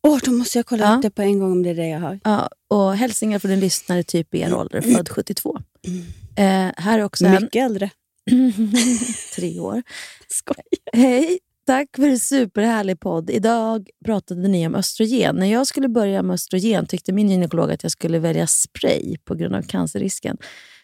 [0.03, 0.97] Åh, då måste jag kolla Ja.
[0.97, 2.21] upp det på en gång om det är det jag har.
[2.25, 5.59] Ja, och hälsningar från en lyssnare typ i er ålder, född 72.
[6.37, 7.43] Eh, här är också en...
[7.43, 7.91] Mycket äldre.
[9.37, 9.83] Tre år.
[10.29, 10.65] Skoj.
[10.93, 11.39] Hej!
[11.67, 13.31] Tack för en superhärlig podd.
[13.31, 15.37] Idag pratade ni om östrogen.
[15.37, 19.35] När jag skulle börja med östrogen tyckte min gynekolog att jag skulle välja spray på
[19.35, 20.37] grund av cancerrisken.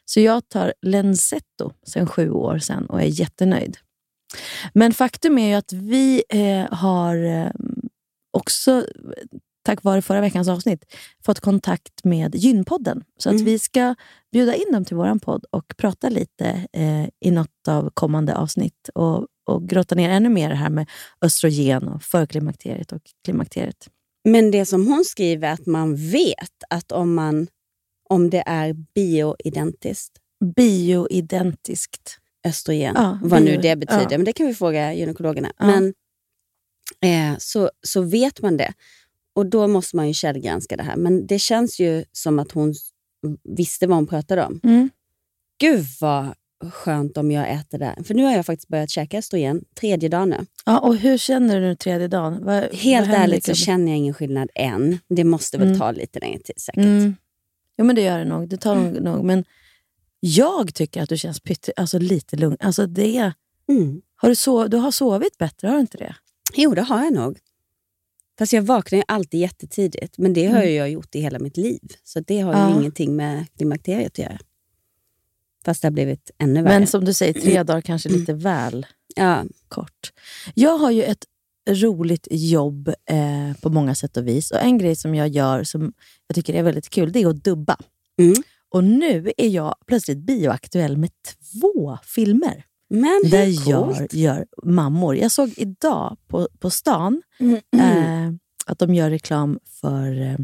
[0.05, 3.77] Så jag tar Lenzetto sedan sju år sedan och är jättenöjd.
[4.75, 7.51] Men faktum är ju att vi eh, har eh,
[8.31, 8.87] också,
[9.63, 10.85] tack vare förra veckans avsnitt,
[11.25, 13.05] fått kontakt med Gynpodden.
[13.19, 13.45] Så att Mm.
[13.45, 13.95] vi ska
[14.33, 18.89] bjuda in dem till vår podd och prata lite eh, i något av kommande avsnitt.
[18.95, 20.89] Och, och grotta ner ännu mer det här med
[21.25, 23.89] östrogen och förklimakteriet och klimakteriet.
[24.25, 27.47] Men det som hon skriver är att man vet att om, man,
[28.09, 30.13] om det är bioidentiskt
[30.57, 32.17] Bioidentiskt.
[32.47, 34.19] östrogen, Ja, vad nu bio- det betyder, ja.
[34.19, 35.53] men det kan vi fråga gynekologerna.
[35.59, 35.67] Ja.
[35.67, 35.95] Men
[37.05, 38.73] eh, så, så vet man det.
[39.33, 40.97] Och då måste man ju källgranska det här.
[40.97, 42.75] Men det känns ju som att hon
[43.57, 44.61] visste vad hon pratade om.
[44.63, 44.91] Mm.
[45.61, 46.27] Gud vad
[46.73, 47.97] skönt om jag äter det.
[48.05, 50.47] För nu har jag faktiskt börjat käka östrogen, tredje dagen nu.
[50.67, 52.45] Ja, och hur känner du nu tredje dagen?
[52.45, 53.57] Vad, Helt vad ärligt så kroppen?
[53.57, 54.99] känner jag ingen skillnad än.
[55.09, 55.79] Det måste väl Mm.
[55.79, 56.85] ta lite längre tid säkert.
[56.85, 57.17] Mm.
[57.79, 58.49] Jo, men det gör det nog.
[58.49, 59.25] Det tar nog, nog.
[59.25, 59.45] Men
[60.21, 62.57] jag tycker att du känns pytte, alltså lite lugn.
[62.61, 63.33] Alltså det,
[63.69, 64.03] Mm.
[64.17, 66.15] har du, sov, du har sovit bättre, har du inte det?
[66.55, 67.39] Jo, det har jag nog.
[68.41, 70.19] Fast jag vaknar ju alltid jättetidigt.
[70.19, 70.69] Men det har Mm.
[70.69, 71.81] ju jag gjort i hela mitt liv.
[72.05, 72.79] Så det har ju Ja.
[72.81, 74.39] ingenting med klimakteriet att göra.
[75.65, 76.79] Fast det har blivit ännu värre.
[76.79, 79.45] Men som du säger, tre dagar kanske lite väl ja.
[79.69, 80.13] kort.
[80.55, 81.25] Jag har ju ett
[81.69, 84.51] roligt jobb eh, på många sätt och vis.
[84.51, 85.93] Och En grej som jag gör som
[86.27, 87.77] jag tycker är väldigt kul, det är att dubba.
[88.19, 88.35] Mm.
[88.69, 91.11] Och nu är jag plötsligt bioaktuell med
[91.61, 92.65] två filmer.
[92.91, 94.15] Men jag coolt?
[94.15, 95.17] gör mammor.
[95.17, 97.61] Jag såg idag på, på stan Mm.
[97.77, 98.35] eh,
[98.67, 100.37] att de gör reklam för eh,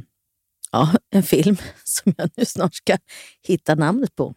[0.72, 2.96] ja, en film som jag nu snart ska
[3.42, 4.34] hitta namnet på.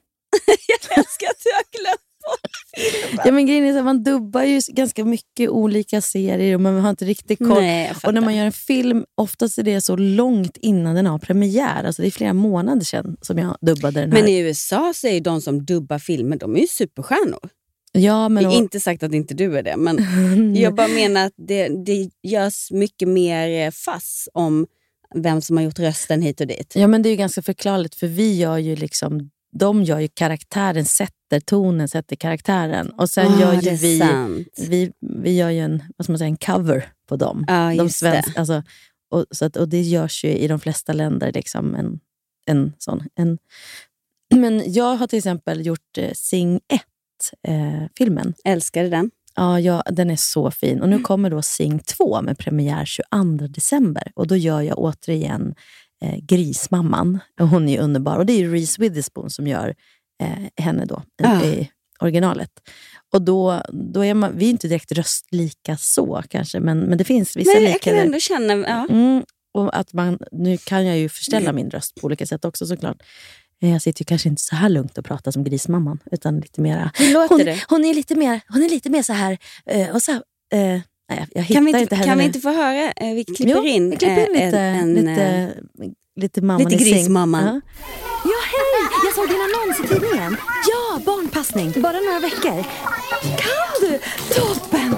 [0.68, 3.26] jag älskar att du har glömt bort.
[3.26, 6.80] Ja, men grejen är så att man dubbar ju ganska mycket olika serier och man
[6.80, 7.62] har inte riktigt koll.
[7.62, 11.20] Nej, och när man gör en film, oftast är det så långt innan den har
[11.20, 11.84] premiär.
[11.84, 14.22] Alltså det är flera månader sedan som jag dubbade den här.
[14.22, 17.50] Men i USA så är de som dubbar filmer de är ju superstjärnor.
[17.92, 21.34] Ja, men och- inte sagt att inte du är det, men jag bara menar att
[21.38, 24.68] det, det görs mycket mer eh, fass om
[25.16, 26.74] vem som har gjort rösten hit och dit.
[26.76, 30.08] Ja, men det är ju ganska förklarligt för vi gör ju liksom, de gör ju
[30.08, 32.90] karaktären, sätter tonen, sätter karaktären.
[32.90, 34.48] Och sen Ah, gör ju vi, sant.
[34.58, 34.92] vi,
[35.24, 37.46] vi gör ju en, vad ska man säga, en cover på dem.
[37.48, 38.24] Ja, de just det.
[38.36, 38.64] alltså,
[39.12, 41.32] och, så att, och det görs ju i de flesta länder.
[41.34, 42.00] Liksom en,
[42.46, 43.38] en sån, en,
[44.36, 46.60] men jag har till exempel gjort eh, Sing
[47.48, 48.34] 1-filmen.
[48.46, 49.12] Älskade den.
[49.36, 50.82] Ja, ja, den är så fin.
[50.82, 54.12] Och nu kommer då Sing 2 med premiär 22 december.
[54.16, 55.56] Och då gör jag återigen
[56.04, 57.20] eh, Grismamman.
[57.40, 58.18] Hon är underbar.
[58.18, 59.76] Och det är Reese Witherspoon som gör
[60.24, 61.44] eh, henne då Ah.
[61.44, 62.52] i originalet.
[63.14, 63.62] Och då,
[63.94, 67.52] då är man, vi är inte direkt röstlika så kanske, men, men det finns vissa
[67.54, 68.06] Men jag kan likheter.
[68.06, 68.54] ändå känna...
[68.54, 68.88] Ja.
[68.90, 72.66] Mm, och att man, nu kan jag ju förställa min röst på olika sätt också
[72.66, 72.98] såklart.
[73.62, 76.62] Eh, Jag sitter ju kanske inte så här lugnt och pratar som grismamman, utan lite
[76.62, 76.92] mera...
[77.30, 77.64] Hon, det?
[77.68, 79.38] hon är lite mer, hon är lite mer så här...
[79.66, 80.22] Eh, och så här
[80.54, 82.28] eh, nej, jag hittar Kan vi inte, inte henne kan vi nu.
[82.28, 82.94] inte få höra?
[83.14, 85.54] Vi klipper jo, in, vi klipper in lite, en, en, lite,
[86.22, 87.44] lite mamman lite grismamman.
[87.46, 87.62] Ja.
[88.24, 88.90] Ja, hej!
[89.06, 90.38] Jag såg din annons i tidningen.
[90.70, 91.72] Ja, barnpassning.
[91.82, 92.64] Bara några veckor.
[93.22, 94.00] Kan du?
[94.36, 94.96] Toppen!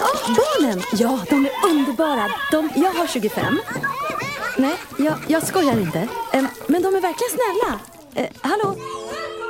[0.00, 0.82] Ja, barnen?
[0.98, 2.28] Ja, de är underbara.
[2.50, 3.58] De, jag har 25.
[4.58, 6.08] Nej, jag, jag skojar inte.
[6.68, 7.80] Men de är verkligen snälla.
[8.14, 8.76] Eh, hallå?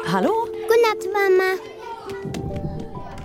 [0.07, 0.47] Hallå?
[0.51, 1.59] Godnatt mamma.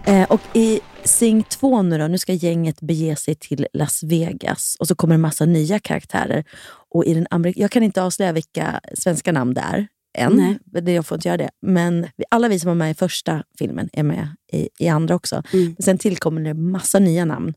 [0.06, 4.76] Eh, och i Sing 2 nu då, nu ska gänget bege sig till Las Vegas
[4.80, 6.44] och så kommer en massa nya karaktärer.
[6.92, 9.88] Och i den Amerik jag kan inte avslöja vilka svenska namn det är
[10.18, 10.34] än.
[10.34, 10.58] Nej.
[10.82, 11.50] Det, jag får inte göra det.
[11.62, 15.44] Men alla vi som var med i första filmen är med i, i andra också.
[15.52, 17.54] Men sen tillkommer det massa nya namn.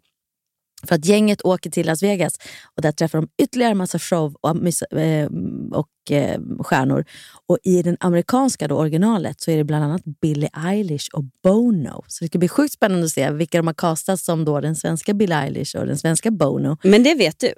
[0.87, 2.35] För att gänget åker till Las Vegas
[2.77, 5.29] och där träffar de ytterligare massa show och, eh,
[5.73, 7.05] och eh, stjärnor.
[7.47, 12.05] Och i den amerikanska då, originalet så är det bland annat Billie Eilish och Bono.
[12.09, 14.77] Så det ska bli sjukt spännande att se vilka de har castat som då den
[14.77, 16.77] svenska Billie Eilish och den svenska Bono.
[16.83, 17.53] Men det vet du,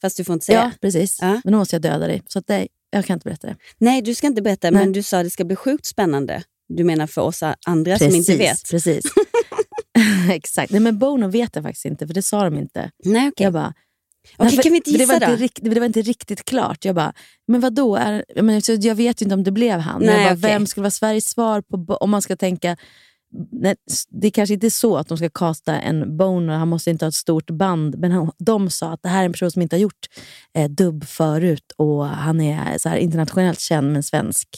[0.00, 0.58] fast du får inte säga.
[0.58, 1.22] Ja, precis.
[1.22, 2.22] Men då måste jag döda dig.
[2.28, 3.56] Så att nej, jag kan inte berätta det.
[3.78, 4.84] Nej, du ska inte berätta, Nej.
[4.84, 6.42] men du sa att det ska bli sjukt spännande.
[6.68, 8.70] Du menar för oss andra som inte vet?
[8.70, 9.04] Precis.
[10.30, 10.72] Exakt.
[10.72, 12.90] Nej, men Bono vet jag faktiskt inte, för det sa de inte.
[13.04, 13.44] Nej, okay.
[13.44, 13.74] Jag bara...
[14.36, 16.44] Okej, för- kan vi inte för det var gissa inte, rikt- det var inte riktigt
[16.44, 16.84] klart.
[16.84, 17.12] Jag bara,
[17.48, 17.96] men vad då?
[17.96, 20.00] Är, jag, menar, så jag vet ju inte om det blev han.
[20.02, 20.50] Nej, jag bara, okej.
[20.50, 22.76] Vem skulle vara Sveriges svar på om man ska tänka...
[23.52, 23.74] Nej,
[24.08, 27.08] det kanske inte är så att de ska kasta en Bono, han måste inte ha
[27.08, 27.98] ett stort band.
[27.98, 30.06] Men han, de sa att det här är en person som inte har gjort
[30.54, 34.48] eh, dubb förut och han är så här internationellt känd men svensk.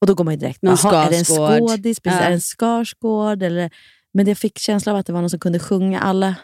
[0.00, 1.98] Och då går man ju direkt, Någon "Jaha, är det en Skarsgård." skådis?
[2.02, 2.10] Ja.
[2.12, 3.42] Är det en Skarsgård?
[3.42, 3.70] Eller,
[4.14, 6.34] men jag fick känslan av att det var någon som kunde sjunga alla.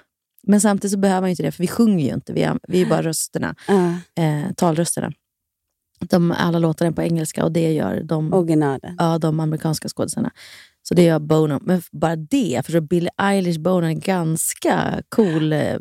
[0.42, 2.32] Men samtidigt så behöver man ju inte det, för vi sjunger ju inte.
[2.32, 3.88] Vi är, vi är bara rösterna, Ja.
[4.22, 5.12] eh, talrösterna.
[6.00, 8.32] De, alla är på engelska och det gör de,
[8.98, 10.30] ja, de amerikanska skådisarna.
[10.88, 11.58] Så det gör Bono.
[11.62, 15.76] Men bara det, för Billie Eilish Bono är en ganska cool eh,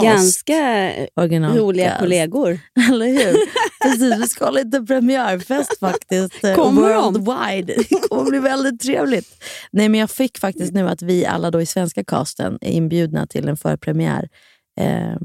[0.00, 0.44] cast.
[0.44, 2.00] Ganska Original roliga cast.
[2.00, 2.58] kollegor.
[2.90, 3.36] Eller hur?
[3.82, 6.44] Precis, vi ska ha lite premiärfest faktiskt.
[6.44, 7.02] eh, Kommer de?
[7.02, 7.74] worldwide.
[7.90, 9.44] Det kommer bli väldigt trevligt.
[9.72, 13.26] Nej, men jag fick faktiskt nu att vi alla då i svenska casten är inbjudna
[13.26, 14.28] till en förpremiär.
[14.80, 15.16] Eh,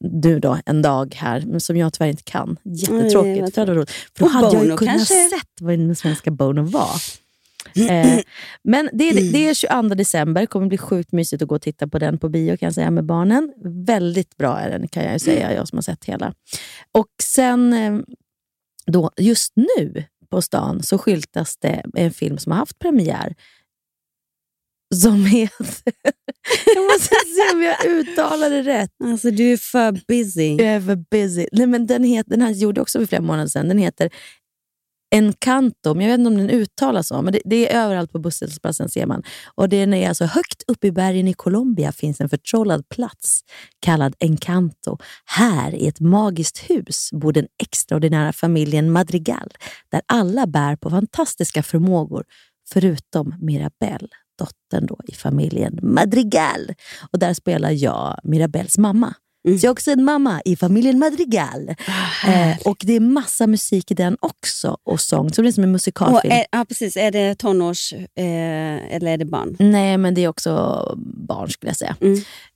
[0.00, 2.56] du då, en dag här, som jag tyvärr inte kan.
[2.64, 3.40] Jättetråkigt.
[3.40, 3.90] vad för det var roligt.
[3.90, 5.14] För då hade jag kunnat kanske?
[5.14, 6.90] sett vad den svenska Bono var.
[7.76, 8.20] Eh,
[8.64, 11.88] men det, är- det är 22 december, kommer bli sjukt mysigt att gå och titta
[11.88, 13.52] på den på bio kan jag säga med barnen.
[13.86, 16.34] Väldigt bra är den kan jag säga, jag som har sett hela.
[16.92, 17.98] Och sen, eh,
[18.86, 23.34] då, just nu på stan så skyltas det en film som har haft premiär.
[24.94, 25.66] Som heter...
[26.74, 28.90] jag måste se om jag uttalar det rätt.
[29.04, 30.56] Alltså du är för busy.
[30.56, 31.46] Jag är för busy.
[31.52, 33.68] Nej, men den, heter, den här gjorde också för flera månader sedan.
[33.68, 34.10] Den heter
[35.10, 37.22] Encanto, men jag vet inte om den uttalas så.
[37.22, 39.22] Men det, det är överallt på busshållplatsen ser man.
[39.54, 43.40] Och den är alltså högt uppe i bergen i Colombia finns en förtrollad plats
[43.80, 44.98] kallad Encanto.
[45.24, 49.52] Här i ett magiskt hus bor den extraordinära familjen Madrigal
[49.88, 52.24] där alla bär på fantastiska förmågor
[52.72, 56.74] förutom Mirabel, dottern då i familjen Madrigal.
[57.12, 59.14] Och där spelar jag Mirabels mamma.
[59.44, 61.68] Så jag är också en mamma i familjen Madrigal.
[62.26, 65.30] eh, och det är massa musik i den också och sång.
[65.32, 66.32] Så det är som en musikalfilm.
[66.32, 66.96] är, ja, precis.
[66.96, 69.56] Är det tonårs eh, eller är det barn?
[69.58, 70.52] Nej, men det är också
[71.28, 71.96] barn skulle jag säga.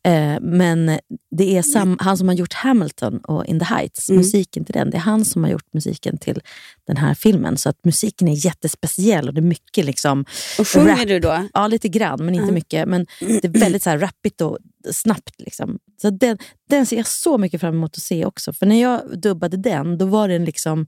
[0.05, 0.99] Eh, men
[1.37, 4.19] det är sam- han som har gjort Hamilton och In the Heights, Mm.
[4.23, 4.91] musiken till den.
[4.91, 6.41] Det är han som har gjort musiken till
[6.87, 7.57] den här filmen.
[7.57, 10.25] Så att musiken är jättespeciell och det är mycket liksom...
[10.59, 11.07] Och sjunger rap.
[11.09, 11.49] du då?
[11.55, 12.53] Ja, lite grann, men inte Ja.
[12.53, 12.89] mycket.
[12.89, 14.59] Men det är väldigt så här rappigt och
[14.93, 15.35] snabbt.
[15.39, 15.79] Liksom.
[16.03, 16.39] Så den,
[16.71, 18.53] den ser jag så mycket fram emot att se också.
[18.53, 20.87] För när jag dubbade den, då var den liksom...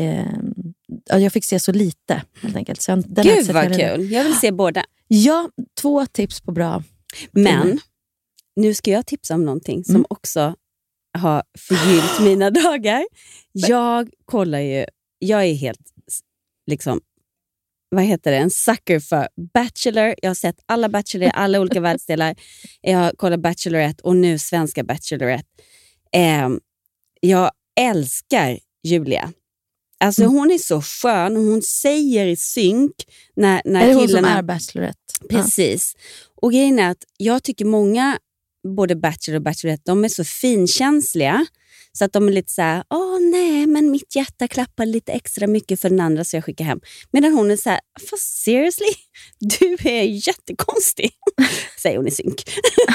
[0.00, 0.26] Eh,
[1.04, 2.82] ja, jag fick se så lite helt enkelt.
[2.82, 4.10] Så den Gud vad kul.
[4.12, 4.84] Jag vill se båda.
[5.08, 6.82] Ja, två tips på bra
[7.32, 7.78] Men filmer.
[8.56, 10.06] nu ska jag tipsa om någonting som Mm.
[10.10, 10.54] också
[11.18, 13.04] har förgyllt mina dagar.
[13.52, 14.84] Jag kollar ju,
[15.18, 15.92] jag är helt
[16.66, 17.00] liksom,
[17.94, 20.14] vad heter det, en sucker för Bachelor.
[20.22, 22.34] Jag har sett alla Bachelor i alla olika världsdelar.
[22.80, 25.48] Jag har kollat Bachelorette och nu svenska Bachelorette.
[26.12, 26.48] Eh,
[27.20, 27.50] jag
[27.80, 29.32] älskar Julia.
[30.00, 30.34] Alltså Mm.
[30.34, 32.92] Hon är så skön och hon säger i synk
[33.36, 34.38] när, när är det hon som killarna...
[34.38, 34.98] är Bachelorette?
[35.28, 35.94] Precis.
[36.42, 38.18] Och grejen är att jag tycker många,
[38.76, 41.46] både Bachelor och Bachelorette, de är så finkänsliga.
[41.92, 45.46] Så att de är lite så här, åh nej, men mitt hjärta klappar lite extra
[45.46, 46.80] mycket för den andra så jag skickar hem.
[47.10, 48.92] Medan hon är så här, fast seriously,
[49.38, 51.10] du är jättekonstig.
[51.82, 52.42] Säger hon i synk.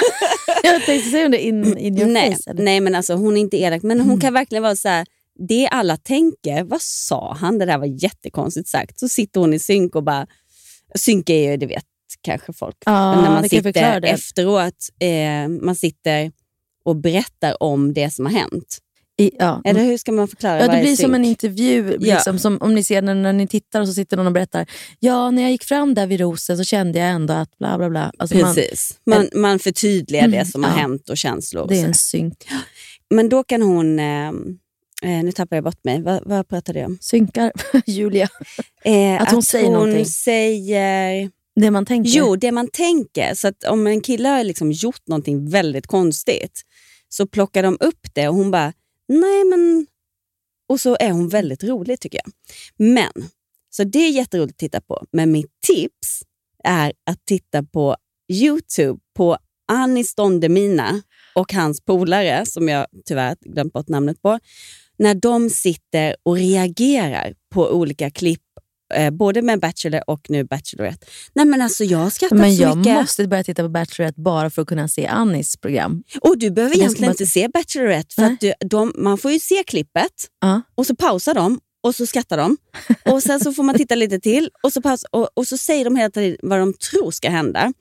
[0.62, 2.50] Jag tänkte säga det in, in your nej, face.
[2.50, 2.62] Eller?
[2.62, 3.82] nej, men alltså hon är inte elak.
[3.82, 4.08] Men Mm.
[4.10, 5.06] hon kan verkligen vara så här,
[5.48, 7.58] det alla tänker, vad sa han?
[7.58, 8.98] Det där var jättekonstigt sagt.
[9.00, 10.26] Så sitter hon i synk och bara,
[10.94, 11.84] synk är ju, det vet
[12.20, 12.76] kanske folk.
[12.86, 16.32] Ja, när man sitter efteråt, eh, man sitter
[16.84, 18.78] och berättar om det som har hänt.
[19.20, 19.60] I, ja.
[19.64, 20.60] Eller hur ska man förklara?
[20.60, 21.96] Ja, det blir som en intervju.
[22.00, 22.14] Ja.
[22.14, 24.66] Liksom, som om ni ser när, när ni tittar och så sitter någon och berättar.
[24.98, 27.90] Ja, när jag gick fram där vid rosen så kände jag ändå att bla bla
[27.90, 28.12] bla.
[28.18, 28.98] Alltså man- Precis.
[29.06, 30.76] Man, man förtydligar Mm, det som har ja.
[30.76, 31.62] hänt och känslor.
[31.62, 32.48] och det är en synk.
[33.10, 33.98] men då kan hon...
[33.98, 34.28] Eh,
[35.02, 36.02] eh, nu tappar jag bort mig.
[36.02, 36.98] Vad, vad pratade jag om?
[37.00, 37.52] Synkar
[37.86, 38.28] Julia.
[38.84, 40.06] Eh, Att hon säger hon någonting.
[40.06, 41.30] säger...
[41.60, 42.10] Det man tänker?
[42.10, 43.34] Jo, det man tänker.
[43.34, 46.62] Så att om en kille har liksom gjort någonting väldigt konstigt
[47.08, 48.72] så plockar de upp det och hon bara,
[49.08, 49.86] nej men...
[50.68, 52.32] Och så är hon väldigt rolig tycker jag.
[52.76, 53.12] Men,
[53.70, 55.06] så det är jätteroligt att titta på.
[55.12, 56.22] Men mitt tips
[56.64, 57.96] är att titta på
[58.32, 59.38] Youtube på
[59.72, 61.02] Anis Don Demina
[61.34, 64.38] och hans polare, som jag tyvärr glömt bort namnet på,
[64.96, 68.42] när de sitter och reagerar på olika klipp,
[68.94, 71.06] eh, både med Bachelor och nu Bachelorette.
[71.34, 72.94] Nej men alltså jag har skrattat Men så jag mycket.
[72.94, 76.02] måste börja titta på Bachelorette bara för att kunna se Annis program.
[76.20, 79.40] Och du behöver egentligen bara- inte se Bachelorette, för att du, de, man får ju
[79.40, 80.62] se klippet Ja.
[80.74, 82.56] och så pausar de och så skrattar de.
[83.04, 85.84] Och Sen så får man titta lite till och så, paus, och, och så säger
[85.84, 87.72] de hela tiden vad de tror ska hända.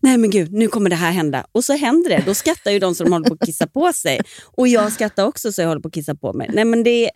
[0.00, 1.46] Nej men gud, nu kommer det här hända.
[1.52, 2.22] Och så händer det.
[2.26, 4.20] Då skrattar ju de som håller på att kissa på sig.
[4.44, 6.50] Och jag skrattar också så jag håller på att kissa på mig.
[6.52, 7.10] Nej, men det är,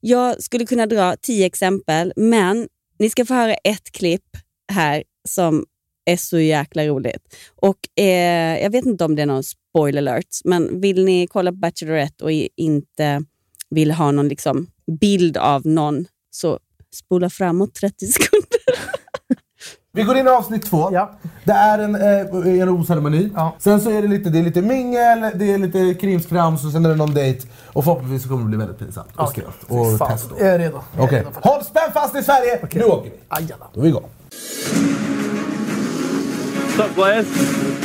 [0.00, 4.36] jag skulle kunna dra tio exempel, men ni ska få höra ett klipp
[4.72, 5.64] här som
[6.04, 7.36] är så jäkla roligt.
[7.56, 11.50] Och eh, Jag vet inte om det är någon spoiler alert, men vill ni kolla
[11.52, 13.24] på Bachelorette och inte
[13.70, 14.66] vill ha någon liksom
[15.00, 16.58] bild av någon, så
[16.94, 18.48] spola framåt 30 sekunder.
[19.96, 20.90] Vi går in i avsnitt två.
[21.44, 23.30] Det är en, eh, en rosceremoni.
[23.58, 26.84] Sen så är det lite, det är lite mingel, det är lite krimskrams och sen
[26.84, 27.46] är det någon dejt.
[27.72, 29.44] Och förhoppningsvis så kommer det bli väldigt pinsamt och Okej.
[29.66, 29.80] skrämt.
[29.80, 30.30] Och Fan, test.
[30.38, 30.80] Jag är redo.
[30.94, 31.48] Jag är Okej, redo för det.
[31.48, 32.60] håll spänn fast i Sverige!
[32.72, 33.16] Nu åker vi!
[33.28, 33.66] Ajala.
[33.74, 34.04] Då är vi igång.
[36.76, 37.26] What's up, players?
[37.36, 37.83] Hej!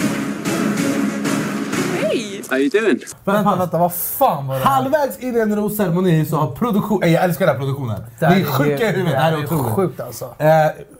[2.50, 3.00] How you doing?
[3.26, 7.00] Vänta, vänta, vad fan var det Halvvägs in i en rosceremoni så har produktion...
[7.02, 8.02] Nej, jag älskar den här produktionen.
[8.20, 9.12] Det här är sjuka i huvudet.
[9.12, 9.74] Det här är otroligt.
[9.74, 10.36] sjukt alltså.
[10.38, 10.48] Eh,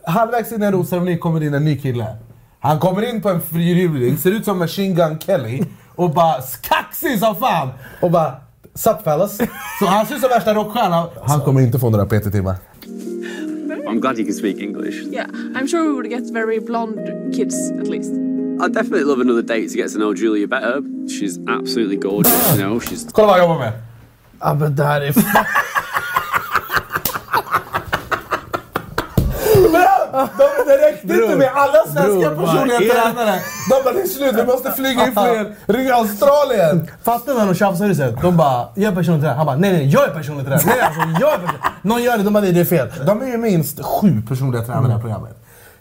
[0.04, 2.16] halvvägs in i en rosceremoni kommer in en ny kille.
[2.60, 5.62] Han kommer in på en fyrhjuling, ser ut som Machine Gun Kelly
[5.96, 7.68] och bara kaxig som fan!
[8.00, 8.34] Och bara
[8.74, 9.36] Sup fellas?
[9.78, 11.08] Så han ser ut som värsta rockstjärnan.
[11.22, 12.56] Han kommer inte få några PT-timmar.
[13.88, 15.02] I'm glad you can speak English.
[15.12, 18.29] Yeah, I'm sure we would get very blonde kids at least.
[18.62, 20.82] I'd definitely love another date to get to know Julia better.
[21.08, 22.78] She's absolutely gorgeous, you know.
[22.78, 23.72] She's Kolla vad jag jobbar med.
[24.40, 25.14] Ja men det här är.
[30.12, 33.40] De, det räckte inte med alla svenska bror, personliga tränare.
[33.70, 35.54] De bara det är slut, vi måste flyga in fler.
[35.66, 36.90] Ring Australien.
[37.02, 38.14] Fattar du när de tjafsar i sig?
[38.22, 39.36] De bara, jag är personlig tränare.
[39.36, 40.62] Han bara, nej nej jag är personlig tränare.
[40.66, 42.88] Nej alltså jag är personlig Någon gör det, de bara, nej det är fel.
[43.06, 45.39] De är ju minst sju personliga tränare i det här programmet.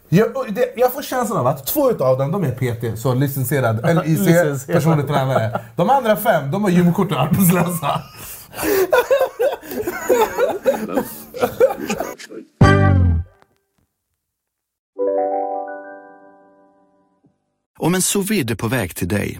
[0.09, 4.05] Jag, det, jag får känslan av att två utav dem de är PT, så licensierad
[4.05, 5.61] LIC, personlig tränare.
[5.75, 8.01] De andra fem, de har gymkort och arbetslösa.
[17.77, 19.39] Om en sous på väg till dig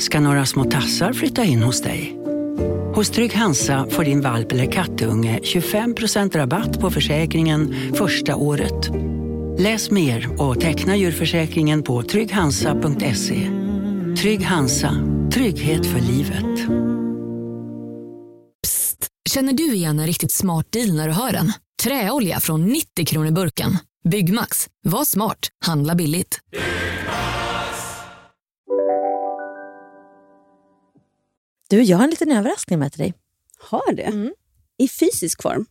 [0.00, 2.16] ska några små tassar flytta in hos dig.
[2.94, 8.90] Hos Trygg Hansa får din valp eller kattunge 25% rabatt på försäkringen första året.
[9.58, 13.50] Läs mer och teckna djurförsäkringen på trygghansa.se.
[14.20, 14.94] Trygg Hansa,
[15.32, 16.68] trygghet för livet.
[18.62, 21.52] Psst, Känner du igen en riktigt smart deal när du hör den?
[21.82, 23.78] Träolja från 90 kronor burken.
[24.10, 24.66] Byggmax.
[24.82, 25.48] Var smart.
[25.64, 26.38] Handla billigt.
[31.70, 33.14] Du, jag har en liten överraskning med till dig.
[33.58, 34.30] Har det?
[34.78, 35.66] I fysisk form?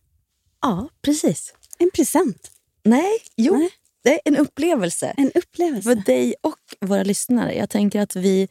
[0.62, 1.54] Ja, precis.
[1.78, 2.50] En present?
[2.82, 3.68] Nej, jo.
[4.04, 5.14] Det är en upplevelse.
[5.16, 5.88] En upplevelse?
[5.88, 7.54] För dig och våra lyssnare.
[7.54, 8.48] Jag tänker att vi,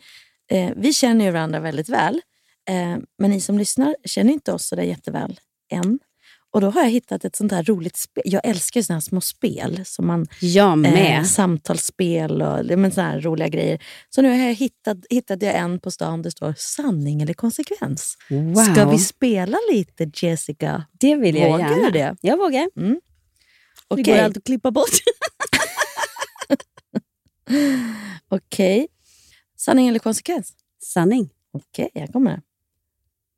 [0.51, 2.21] eh, vi känner ju varandra väldigt väl.
[2.69, 5.39] Eh, men ni som lyssnar känner inte oss så där jätteväl
[5.71, 5.99] än.
[6.51, 8.23] Och då har jag hittat ett sånt här roligt spel.
[8.25, 9.81] Jag älskar ju såna här små spel.
[9.85, 11.27] Som man, Jag med.
[11.27, 13.83] samtalsspel och men såna här roliga grejer.
[14.10, 18.17] Så nu har jag hittat, hittade jag en på stan det står sanning eller konsekvens.
[18.29, 18.56] Wow.
[18.56, 20.85] Ska vi spela lite Jessica?
[20.91, 21.89] Det vill jag Vågar gärna.
[21.89, 22.15] det?
[22.21, 22.69] Jag vågar.
[22.77, 23.00] Mm.
[23.89, 24.04] Det Okej.
[24.04, 24.89] går allt att klippa bort.
[28.29, 28.87] Okej.
[29.58, 30.54] Sanning eller konsekvens?
[30.83, 31.29] Sanning.
[31.54, 32.41] Okej, jag kommer.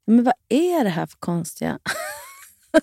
[0.08, 1.80] Men vad är det här för konstiga...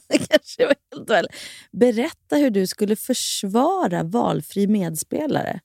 [0.08, 1.26] det kanske var helt väl.
[1.72, 5.60] Berätta hur du skulle försvara valfri medspelare.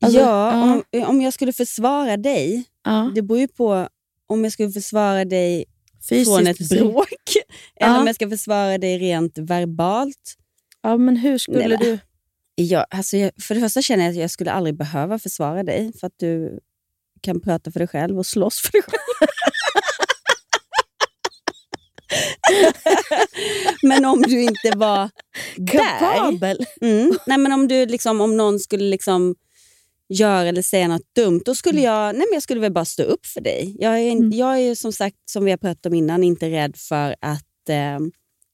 [0.00, 2.64] Alltså, ja, Om, om jag skulle försvara dig,
[3.14, 3.88] det beror ju på
[4.26, 5.64] om jag skulle försvara dig
[6.08, 7.08] Fysiskt, från ett bråk.
[7.80, 8.00] Eller Ja.
[8.00, 10.34] om jag ska försvara dig rent verbalt.
[10.82, 11.98] Ja, men hur skulle Nej, du...
[12.54, 15.92] Ja, alltså jag, för det första känner jag att jag skulle aldrig behöva försvara dig
[16.00, 16.60] för att du
[17.20, 19.28] kan prata för dig själv och slåss för dig själv.
[23.82, 25.10] men om du inte var
[25.72, 26.66] Kapabel.
[26.80, 29.34] Mm, nej, men om, du liksom, om någon skulle liksom
[30.08, 33.02] göra eller säga något dumt, då skulle jag, nej, men jag skulle väl bara stå
[33.02, 33.76] upp för dig.
[33.78, 36.76] Jag är, in- jag är som sagt, som vi har pratat om innan, inte rädd
[36.76, 37.98] för att eh,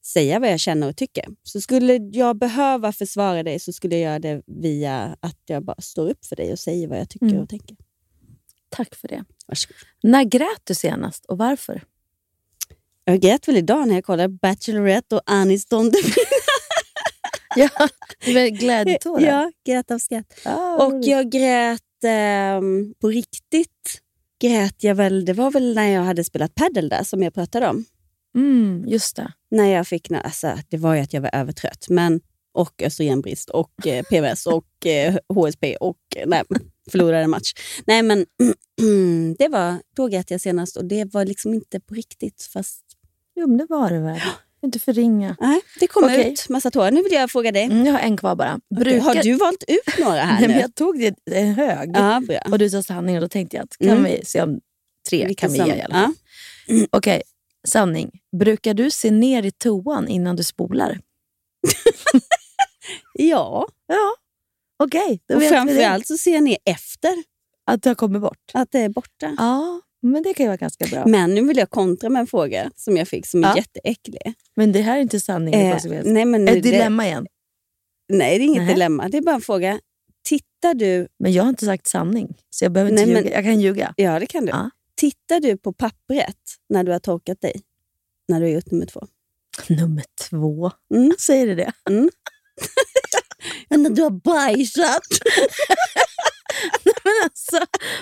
[0.05, 1.25] säga vad jag känner och tycker.
[1.43, 5.81] Så skulle jag behöva försvara dig så skulle jag göra det via att jag bara
[5.81, 7.41] står upp för dig och säger vad jag tycker Mm.
[7.41, 7.77] och tänker.
[8.69, 9.23] Tack för det.
[9.47, 9.75] Varsågod.
[10.03, 11.81] När grät du senast och varför?
[13.05, 15.91] Jag grät väl idag när jag kollade Bachelorette och Anis Don
[17.55, 17.69] ja,
[18.25, 19.25] var glädjetårar.
[19.25, 20.39] Ja, grät av skratt.
[20.45, 21.07] Ah, och roligt.
[21.07, 24.01] jag grät ehm, på riktigt.
[24.41, 27.67] Grät jag väl, det var väl när jag hade spelat paddle där som jag pratade
[27.67, 27.85] om.
[28.35, 29.33] Mm, just det.
[29.51, 31.85] När jag fick, alltså, det var ju att jag var övertrött.
[31.89, 32.21] Men,
[32.53, 36.43] och östrogenbrist och eh, PMS och eh, HSP och eh, nej,
[36.91, 37.53] förlorade en match.
[37.85, 38.25] Nej men
[39.37, 42.49] det var, då grät jag senast och det var liksom inte på riktigt.
[42.53, 42.83] Fast
[43.35, 44.19] Jo, men det var det väl.
[44.63, 45.35] Inte förringa.
[45.39, 46.31] Nej, det kom Okej.
[46.31, 46.91] ut massa tårar.
[46.91, 47.63] Nu vill jag fråga dig.
[47.63, 48.59] Mm, jag har en kvar bara.
[48.81, 50.47] Okej, Har du valt ut några här Nej, nu?
[50.47, 52.39] men jag tog det en hög Ja, bra.
[52.51, 54.03] och du sa sanning och då tänkte jag att kan Mm.
[54.03, 54.59] vi se om
[55.09, 56.13] tre Vilken kan vi ge i alla fall.
[56.91, 57.21] Okej,
[57.67, 58.11] sanning.
[58.37, 60.99] Brukar du se ner i toan innan du spolar?
[63.13, 63.67] Ja.
[63.87, 64.15] Ja,
[64.83, 65.19] okej.
[65.27, 67.23] då och framförallt så ser ni efter
[67.65, 68.51] Att det har kommit bort?
[68.53, 69.35] att det är borta.
[69.37, 71.03] Ja, men det kan ju vara ganska bra.
[71.07, 73.55] Men nu vill jag kontra med en fråga som jag fick som är Ja.
[73.57, 74.33] jätteäcklig.
[74.55, 77.27] Men det här är inte sanning Eh, nej, men Ett det- dilemma igen.
[78.09, 78.73] Nej, det är inget Nej.
[78.73, 79.09] dilemma.
[79.09, 79.79] Det är bara en fråga.
[80.25, 81.07] Tittar du...
[81.19, 83.21] Men jag har inte sagt sanning, så jag behöver inte Nej, ljuga.
[83.23, 83.93] men- Jag kan ljuga.
[83.97, 84.49] Ja, det kan du.
[84.51, 84.69] Ja.
[84.95, 86.37] Tittar du på pappret
[86.69, 87.61] när du har torkat dig?
[88.27, 89.07] När du har gjort nummer två?
[89.69, 90.71] Nummer två.
[90.95, 91.13] Mm.
[91.19, 91.71] Säger du det?
[91.89, 92.09] Mm.
[93.69, 95.01] När du har bajsat.
[97.03, 97.59] Men alltså,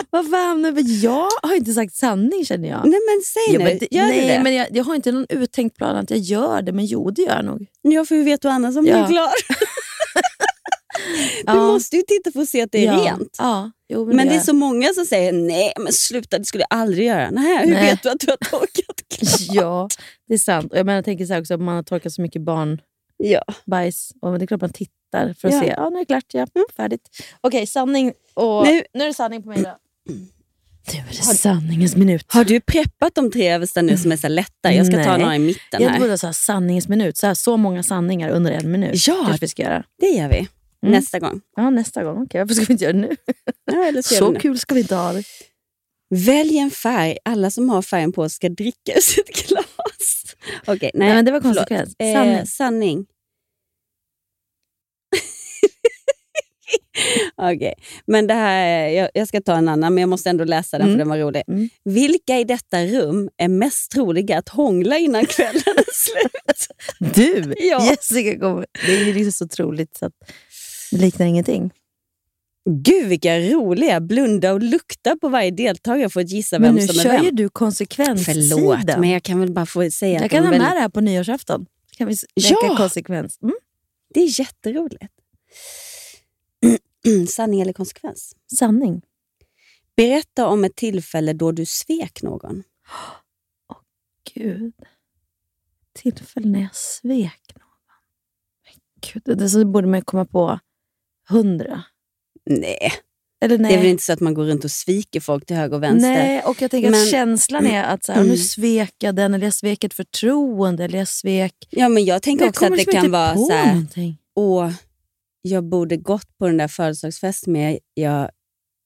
[0.10, 2.82] vad fan, men jag har inte sagt sanning känner jag.
[2.86, 3.64] Nej, men säg Ja, nu.
[3.64, 4.44] men Gör nej, du det?
[4.44, 7.22] men jag, jag har inte någon uttänkt plan att jag gör det, men jo, det
[7.22, 7.66] gör jag nog.
[7.82, 8.98] Ja, för hur vet du annars om du Ja.
[8.98, 9.32] är klar?
[11.46, 11.56] Du Ja.
[11.68, 13.06] måste ju titta för att se att det är ja.
[13.06, 13.36] rent.
[13.38, 16.46] Ja, jo, men, Men det är gör så många som säger nej, men sluta, det
[16.46, 17.30] skulle jag aldrig göra.
[17.32, 17.86] Nej, hur Nej.
[17.86, 19.40] vet du att du har torkat klart?
[19.52, 19.88] Ja,
[20.28, 20.72] det är sant.
[20.72, 24.30] Och jag, menar, jag tänker så här också, man har torkat så mycket barnbajs, Ja.
[24.30, 25.60] och det är klart man tittar för att Ja.
[25.62, 25.74] se.
[25.78, 26.26] Ja, nu är det klart.
[26.54, 27.02] Ja, färdigt.
[27.42, 28.14] Okej, sanning.
[28.34, 29.78] Och, Nu- nu, är det sanning på mig då.
[30.94, 32.26] Nu är det sanningens minut.
[32.34, 34.74] Har du preppat de tre översta nu som är så lätta?
[34.74, 35.20] Jag ska ta Nej.
[35.20, 36.00] några i mitten Jag här.
[36.00, 37.18] borde säga sanningens minut.
[37.18, 39.08] Så, här, så många sanningar under en minut.
[39.08, 39.16] Ja.
[39.26, 39.84] kanske vi ska göra.
[40.00, 40.38] Det gör vi.
[40.38, 40.48] Mm.
[41.00, 41.42] Nästa gång.
[41.56, 42.24] Ja, nästa gång.
[42.24, 43.16] Okej, varför ska vi inte göra det nu?
[43.96, 44.40] Ja, så nu.
[44.40, 45.24] kul ska vi inte ha det.
[46.16, 47.18] Välj en färg.
[47.26, 49.66] Alla som har färgen på ska dricka ur sitt glas.
[50.66, 51.58] Okej, nej, Nej, men det var förlåt.
[51.58, 51.96] konsekvens.
[52.00, 52.46] Eh, Sanning.
[52.46, 53.06] sanning.
[57.36, 57.74] Okej,
[58.06, 60.78] men det här, är- jag, jag ska ta en annan, men jag måste ändå läsa
[60.78, 60.94] den Mm.
[60.94, 61.44] för den var rolig.
[61.48, 61.70] Mm.
[61.86, 66.68] Vilka i detta rum är mest troliga att hångla innan kvällen är slut?
[67.16, 67.54] Du!
[67.58, 67.86] Ja.
[67.90, 68.66] Jessica kommer.
[68.86, 70.14] Det är ju liksom så troligt så att
[70.92, 71.72] det liknar ingenting.
[72.70, 74.00] Gud vilka roliga!
[74.00, 77.26] Blunda och lukta på varje deltagare för att gissa vem nu som är kör vem.
[77.26, 78.60] ju du konsekvenssidan.
[78.60, 80.80] Förlåt, men jag kan väl bara få säga att Jag kan de ha med det
[80.82, 81.66] här på nyårsafton.
[81.98, 82.76] kan vi leka Ja!
[82.78, 83.40] konsekvens.
[83.44, 83.56] Mm.
[84.14, 85.14] Det är jätteroligt.
[87.30, 88.36] Sanning eller konsekvens?
[88.58, 89.02] Sanning.
[89.96, 92.64] Berätta om ett tillfälle då du svek någon.
[94.34, 94.74] Gud.
[96.00, 97.68] Tillfälle när jag svek någon.
[98.66, 100.60] Men Gud, det så borde man komma på
[101.30, 101.84] hundra.
[102.46, 102.92] Nej.
[103.44, 103.72] Eller nej.
[103.72, 105.84] Det är väl inte så att man går runt och sviker folk till höger och
[105.84, 106.10] vänster?
[106.10, 108.32] Nej, och jag tänker Men- att känslan är att så här, Mm.
[108.32, 111.68] nu svek jag den, eller jag svek ett förtroende, eller jag svek...
[111.70, 113.86] Ja, men jag tänker Jag också att det kan vara så här,
[114.36, 114.72] åh,
[115.42, 117.80] jag borde gått på den där födelsedagsfesten men jag,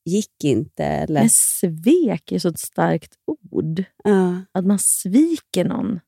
[0.06, 0.84] gick inte.
[0.84, 3.14] Eller, Men svek är så ett starkt
[3.52, 3.84] ord.
[4.04, 4.42] ja.
[4.52, 6.00] Att man sviker någon.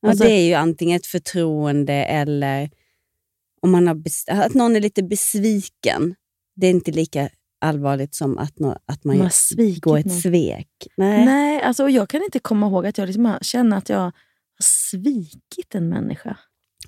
[0.00, 2.70] Ja, Alltså- det är ju antingen ett förtroende eller
[3.62, 3.94] om man har
[4.44, 6.14] att någon är lite besviken.
[6.56, 7.28] Det är inte lika
[7.60, 9.30] allvarligt som att, nå- att man Man
[9.80, 10.20] går ett någon.
[10.20, 10.68] svek.
[10.96, 11.24] Nej.
[11.24, 14.12] Nej, alltså, och jag kan inte komma ihåg att jag liksom känner att jag har
[14.62, 16.38] svikit en människa.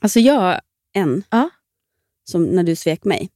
[0.01, 0.61] Alltså jag
[0.93, 1.51] en, Ja.
[2.31, 3.29] Som när du svek mig.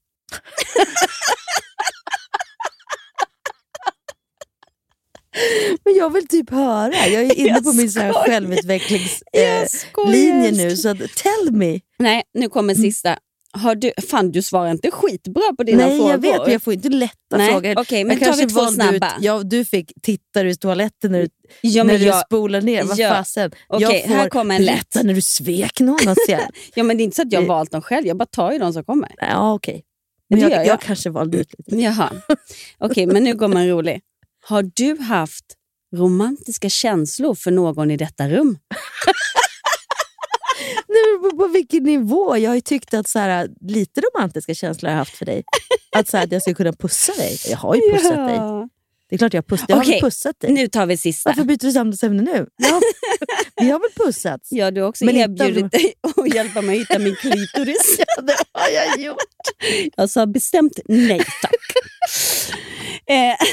[5.85, 6.93] Men jag vill typ höra.
[7.07, 8.27] Jag är inne Jag på min så här skojar.
[8.27, 10.77] självutvecklingslinje eh, nu.
[10.77, 11.81] Så tell me.
[11.99, 12.83] Nej, nu kommer Mm.
[12.85, 13.19] sista.
[13.55, 16.11] Har du, fan du svarar inte skitbra på dina Nej, frågor.
[16.11, 16.43] jag vet.
[16.43, 17.79] men Jag får inte lätta Nej, frågor.
[17.79, 18.97] okej, men jag tar vi två snabba?
[19.17, 21.29] Ut, ja, du fick tittar i toaletten när du,
[21.61, 22.85] Ja, när men du jag- spolar ner.
[22.85, 23.09] Vad Ja.
[23.11, 23.51] fasen.
[23.69, 24.75] Okej, jag får här kommer en lätt.
[24.75, 25.99] berätta när du svek någon.
[26.29, 26.41] Jag,
[26.75, 28.53] ja, men det är inte så att jag har valt dem själv, jag bara tar
[28.53, 29.13] ju de som kommer.
[29.19, 29.83] ja, okej.
[30.29, 30.67] Det Men jag, jag.
[30.67, 30.81] jag.
[30.81, 31.77] kanske valde ut lite.
[31.77, 32.11] Jaha.
[32.79, 34.01] Okej, men nu kommer en rolig.
[34.47, 35.45] Har du haft
[35.97, 38.59] romantiska känslor för någon i detta rum?
[40.95, 42.37] Nej, på, på vilken nivå?
[42.37, 45.45] Jag har tyckt att så här, lite romantiska känslor har jag haft för dig.
[45.97, 47.39] Att, så här, att jag skulle kunna pussa dig.
[47.49, 48.27] Jag har ju pussat Ja.
[48.27, 48.69] dig.
[49.09, 50.53] Det är klart jag har pussat, jag har Okej, väl pussat dig.
[50.53, 51.31] Nu tar vi sista.
[51.31, 52.47] Varför byter du samtalsämne nu?
[52.57, 52.81] Ja,
[53.61, 54.49] vi har väl pussats?
[54.53, 57.97] Ja, du har också Men erbjudit dig att hjälpa mig hitta min klitoris.
[57.99, 59.17] ja, det har jag gjort.
[59.97, 61.55] Jag sa bestämt nej tack.
[63.07, 63.44] Eh,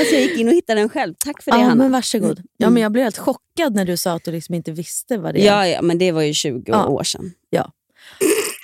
[0.00, 1.14] Fast jag gick in och hittade den själv.
[1.18, 1.74] Tack för det Ja, Hanna.
[1.74, 2.42] men varsågod.
[2.56, 5.34] Ja, men jag blev helt chockad när du sa att du liksom inte visste vad
[5.34, 5.46] det är.
[5.46, 6.86] Ja, ja, men det var ju 20 Ja.
[6.86, 7.32] år sedan.
[7.50, 7.72] Ja.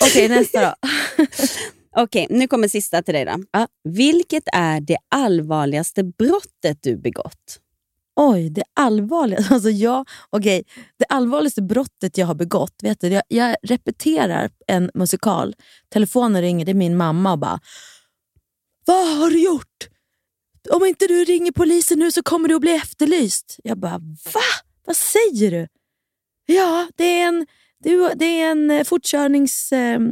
[0.03, 0.73] Okej, nästa då.
[2.01, 3.35] Okej, nu kommer sista till dig då.
[3.83, 7.59] Vilket är det allvarligaste brottet du begått?
[8.15, 9.53] Oj, det allvarligaste.
[9.53, 10.63] Alltså jag, okej,
[10.99, 15.55] det allvarligaste brottet jag har begått, vet du, jag, jag repeterar en musikal.
[15.89, 17.59] Telefonen ringer, det är min mamma och bara
[18.85, 19.87] Vad har du gjort?
[20.71, 23.55] Om inte du ringer polisen nu så kommer du att bli efterlyst.
[23.63, 23.97] Jag bara,
[24.33, 24.41] va?
[24.85, 25.67] Vad säger du?
[26.45, 27.45] Ja, det är en,
[28.15, 29.71] det, är en eh, fortkörnings...
[29.71, 30.11] ehm,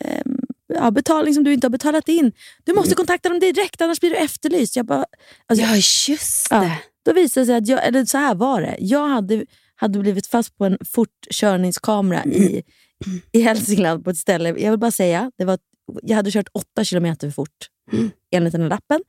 [0.00, 0.38] ehm,
[0.74, 2.32] ja, betalning som du inte har betalat in.
[2.64, 4.76] Du måste kontakta dem direkt annars blir du efterlyst.
[4.76, 5.04] Jag bara,
[5.46, 5.74] alltså, Ja,
[6.12, 6.78] just Ja, det.
[7.04, 8.76] då visade det sig att jag, eller så här var det.
[8.78, 12.62] Jag hade, hade blivit fast på en fortkörningskamera i,
[13.32, 14.48] i Hälsingland på ett ställe.
[14.48, 15.58] Jag vill bara säga, det var,
[16.02, 17.68] jag hade kört åtta kilometer för fort
[18.30, 19.00] enligt den här lappen.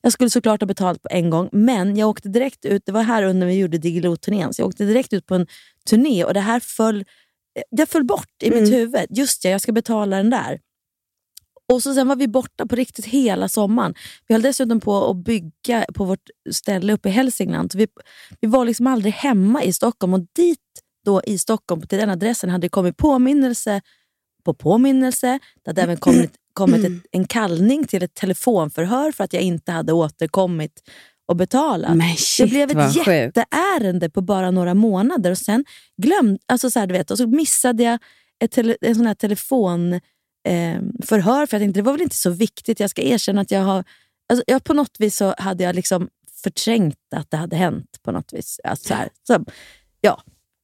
[0.00, 2.82] Jag skulle såklart ha betalat på en gång, men jag åkte direkt ut.
[2.86, 5.46] Det var här under vi gjorde Diggiloo-turnén, så jag åkte direkt ut på en
[5.90, 7.04] turné och det här föll,
[7.70, 9.06] jag föll bort i mitt huvud.
[9.10, 10.60] Just ja, jag ska betala den där.
[11.72, 13.94] Och så Sen var vi borta på riktigt hela sommaren.
[14.26, 17.72] Vi höll dessutom på att bygga på vårt ställe uppe i Hälsingland.
[17.72, 17.86] Så vi,
[18.40, 20.14] vi var liksom aldrig hemma i Stockholm.
[20.14, 20.58] Och dit
[21.04, 23.80] då i Stockholm, till den adressen, hade det kommit påminnelse
[24.44, 25.38] på påminnelse.
[25.62, 29.72] Det hade även kommit, kommit ett, en kallning till ett telefonförhör för att jag inte
[29.72, 30.82] hade återkommit
[31.26, 31.96] och betalat.
[31.96, 35.30] Men det shit, blev ett jätteärende på bara några månader.
[35.30, 35.64] Och sen
[36.02, 37.98] glömde, alltså så här, du vet, och så missade jag
[38.44, 39.92] ett tele, en sån här telefon
[40.48, 42.80] eh, förhör för jag tänkte det var väl inte så viktigt.
[42.80, 43.84] Jag ska erkänna att jag har...
[44.28, 46.08] Alltså, jag, på något vis så hade jag liksom
[46.42, 47.98] förträngt att det hade hänt.
[48.02, 48.60] på något vis.
[48.64, 49.44] Alltså, så här, så,
[50.00, 50.22] ja,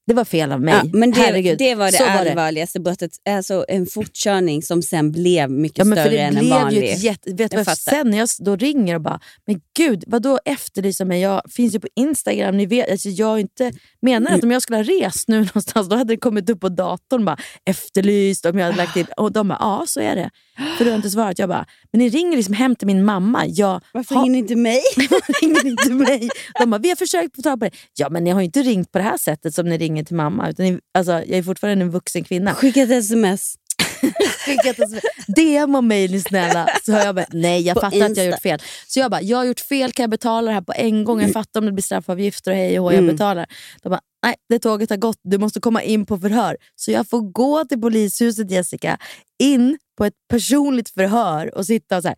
[0.08, 0.74] det var fel av mig.
[0.74, 1.58] Ja, men det, Herregud.
[1.58, 3.10] det var det Så allvarligaste brottet.
[3.28, 6.50] Alltså en fortkörning som sen blev mycket Ja, men för större det än en blev
[6.50, 6.82] vanlig.
[6.82, 10.04] ju ett jätte, vet Jag vad, sen när jag då ringer och bara, men gud,
[10.06, 11.20] vad då efterlysa mig?
[11.20, 12.56] Jag finns ju på Instagram.
[12.56, 15.96] Ni vet, alltså jag inte, menar att om jag skulle ha rest nu någonstans, då
[15.96, 18.46] hade det kommit upp på datorn bara, efterlyst.
[18.46, 20.30] Om jag hade lagt in, och de bara, ja så är det.
[20.78, 21.38] För du har inte svarat.
[21.38, 23.46] Jag bara, men ni ringer liksom hem till min mamma.
[23.46, 24.80] Jag Varför ringer ni inte mig?
[25.40, 26.28] Ringer inte mig?
[26.58, 27.72] De bara, vi har försökt få tag på dig.
[27.94, 30.16] Ja, men ni har ju inte ringt på det här sättet som ni ringer till
[30.16, 30.50] mamma.
[30.50, 32.54] Utan ni, alltså, jag är fortfarande en vuxen kvinna.
[32.54, 33.54] Skicka ett sms.
[35.36, 36.68] DM om mig ni snälla.
[36.86, 38.22] Så har jag bara, nej jag På fattar att jag Insta.
[38.22, 38.60] har gjort fel.
[38.86, 41.20] Så jag bara, jag har gjort fel, kan jag betala det här på en gång?
[41.22, 43.14] Jag fattar om det blir straffavgifter och hej och hå, jag Mm.
[43.16, 43.46] betalar.
[43.82, 46.56] De bara, nej det tåget har gått, du måste komma in på förhör.
[46.76, 48.98] Så jag får gå till polishuset Jessica,
[49.38, 52.16] in på ett personligt förhör och sitta och så här,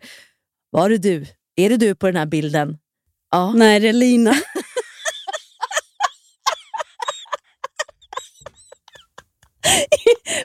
[0.69, 1.25] var det du?
[1.55, 2.77] Är det du på den här bilden?
[3.31, 3.53] Ja.
[3.55, 4.31] Nej, det är Lina.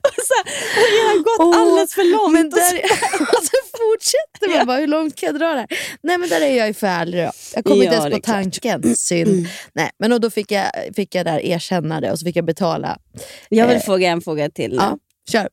[0.03, 2.33] och så, det har redan gått Åh, alldeles för långt.
[2.33, 2.83] Men där,
[3.21, 5.69] och så fortsätter man bara, hur långt kan jag dra det här?
[6.03, 7.31] Nej men där är jag ju för ärlig då.
[7.55, 8.23] Jag kom Ja, inte ens på klart.
[8.25, 8.97] tanken.
[8.97, 9.49] Synd.
[9.73, 10.67] Nej, men och då fick jag,
[10.97, 12.99] fick jag där erkänna det och så fick jag betala.
[13.49, 14.75] Jag vill Eh, fråga en fråga till.
[14.75, 14.99] Ja,
[15.33, 15.49] kör.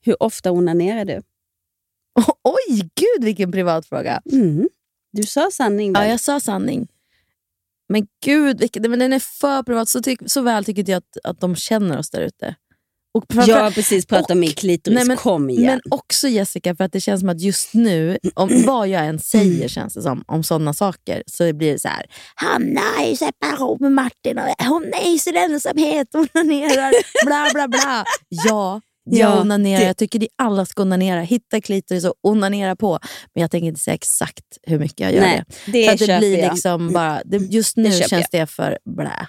[0.00, 1.14] Hur ofta onanerar du?
[2.44, 4.22] Oj, gud vilken privat fråga.
[4.32, 4.68] Mm.
[5.12, 6.02] Du sa sanning väl?
[6.02, 6.88] Ja, jag sa sanning.
[7.88, 9.88] Men gud, vilken, men den är för privat.
[9.88, 12.54] Så, tyck, så väl tycker jag att, att de känner oss där ute.
[13.14, 14.94] Och Jag har precis pratat om min klitoris.
[14.94, 15.64] Nej, men, Kom igen.
[15.64, 19.18] Men också Jessica, för att det känns som att just nu, om vad jag än
[19.18, 22.06] säger känns det som, om sådana saker, så blir det så här.
[22.34, 26.92] Hanna är i separation med Martin och hon är i sin ensamhet, hon onanerar,
[27.26, 28.04] bla bla bla.
[28.28, 28.80] Ja,
[29.18, 29.80] jag Ja, onanerar.
[29.80, 31.20] det- Jag tycker det alla ska onanera.
[31.20, 32.98] Hitta klitoris och onanera på.
[33.34, 35.72] Men jag tänker inte säga exakt hur mycket jag gör Nej, det.
[35.96, 36.52] det det blir jag.
[36.52, 38.40] liksom bara, det, just nu köper känns jag.
[38.40, 39.26] det för blä.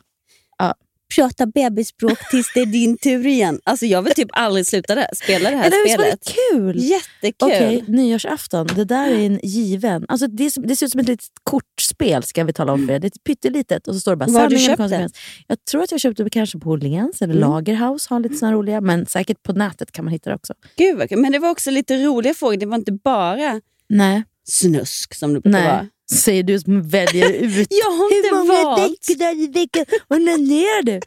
[0.58, 0.74] Ja.
[1.16, 3.60] Prata bebisspråk tills det är din tur igen.
[3.64, 6.22] Alltså jag vill typ aldrig sluta det, spela det här var spelet.
[6.26, 6.84] det kul?
[6.84, 7.48] Jättekul.
[7.48, 8.68] Okej, nyårsafton.
[8.76, 10.06] Det där är en given.
[10.08, 13.00] Alltså det, det ser ut som ett litet kortspel ska vi tala om för er.
[13.00, 15.10] Det är pyttelitet och så står det bara Var har du köpt det?
[15.48, 17.50] Jag tror att jag köpte det kanske på Åhléns eller Mm.
[17.50, 18.82] Lagerhaus har lite såna roliga.
[18.82, 20.54] Men säkert på nätet kan man hitta det också.
[20.78, 21.18] Gud vad kul.
[21.20, 22.58] Men det var också lite roliga frågor.
[22.58, 24.24] Det var inte bara Nej.
[24.48, 25.88] snusk som det brukar vara.
[26.14, 27.68] Säger du som väljer ut.
[27.70, 28.92] Jag har inte Hur många valt.
[29.10, 31.00] veckor i veckan onanerar du?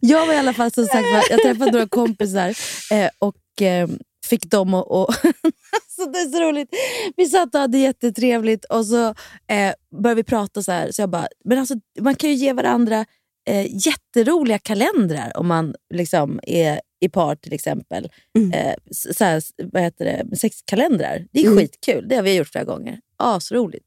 [0.00, 2.48] jag var i alla fall som sagt jag träffade några kompisar
[2.92, 3.88] eh, och eh,
[4.26, 4.86] fick dem att...
[4.86, 6.68] Och alltså det är så roligt.
[7.16, 9.08] Vi satt och hade jättetrevligt och så
[9.50, 9.72] eh,
[10.02, 10.92] började vi prata så här.
[10.92, 13.04] Så jag bara, men alltså, man kan ju ge varandra
[13.48, 18.08] eh, jätteroliga kalendrar om man liksom är i par till exempel.
[18.54, 19.42] Eh, s- så här,
[19.72, 20.36] vad heter det?
[20.36, 21.26] Sexkalendrar.
[21.32, 21.58] Det är Mm.
[21.58, 22.08] skitkul.
[22.08, 23.00] Det har vi gjort flera gånger.
[23.16, 23.86] Asroligt.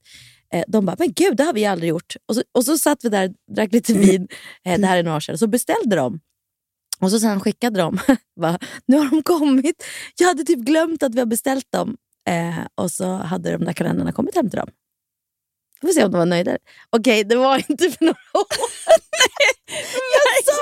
[0.53, 2.15] Eh, de bara, men gud det har vi aldrig gjort.
[2.25, 4.27] Och så, och så satt vi där drack lite vin.
[4.65, 5.37] Eh, det här är några år sedan.
[5.37, 6.19] Så beställde de.
[6.99, 7.99] Och så sen skickade de.
[8.41, 9.83] bara, nu har de kommit.
[10.17, 11.97] Jag hade typ glömt att vi har beställt dem.
[12.29, 14.69] Eh, och så hade de där kalendrarna kommit hem till dem.
[15.81, 16.57] Vi får se om de var nöjda.
[16.89, 18.45] Okej, det var inte för några år
[20.13, 20.61] Jag sa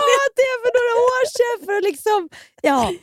[0.54, 2.30] är för några år sedan för att liksom...
[2.62, 2.94] Ja.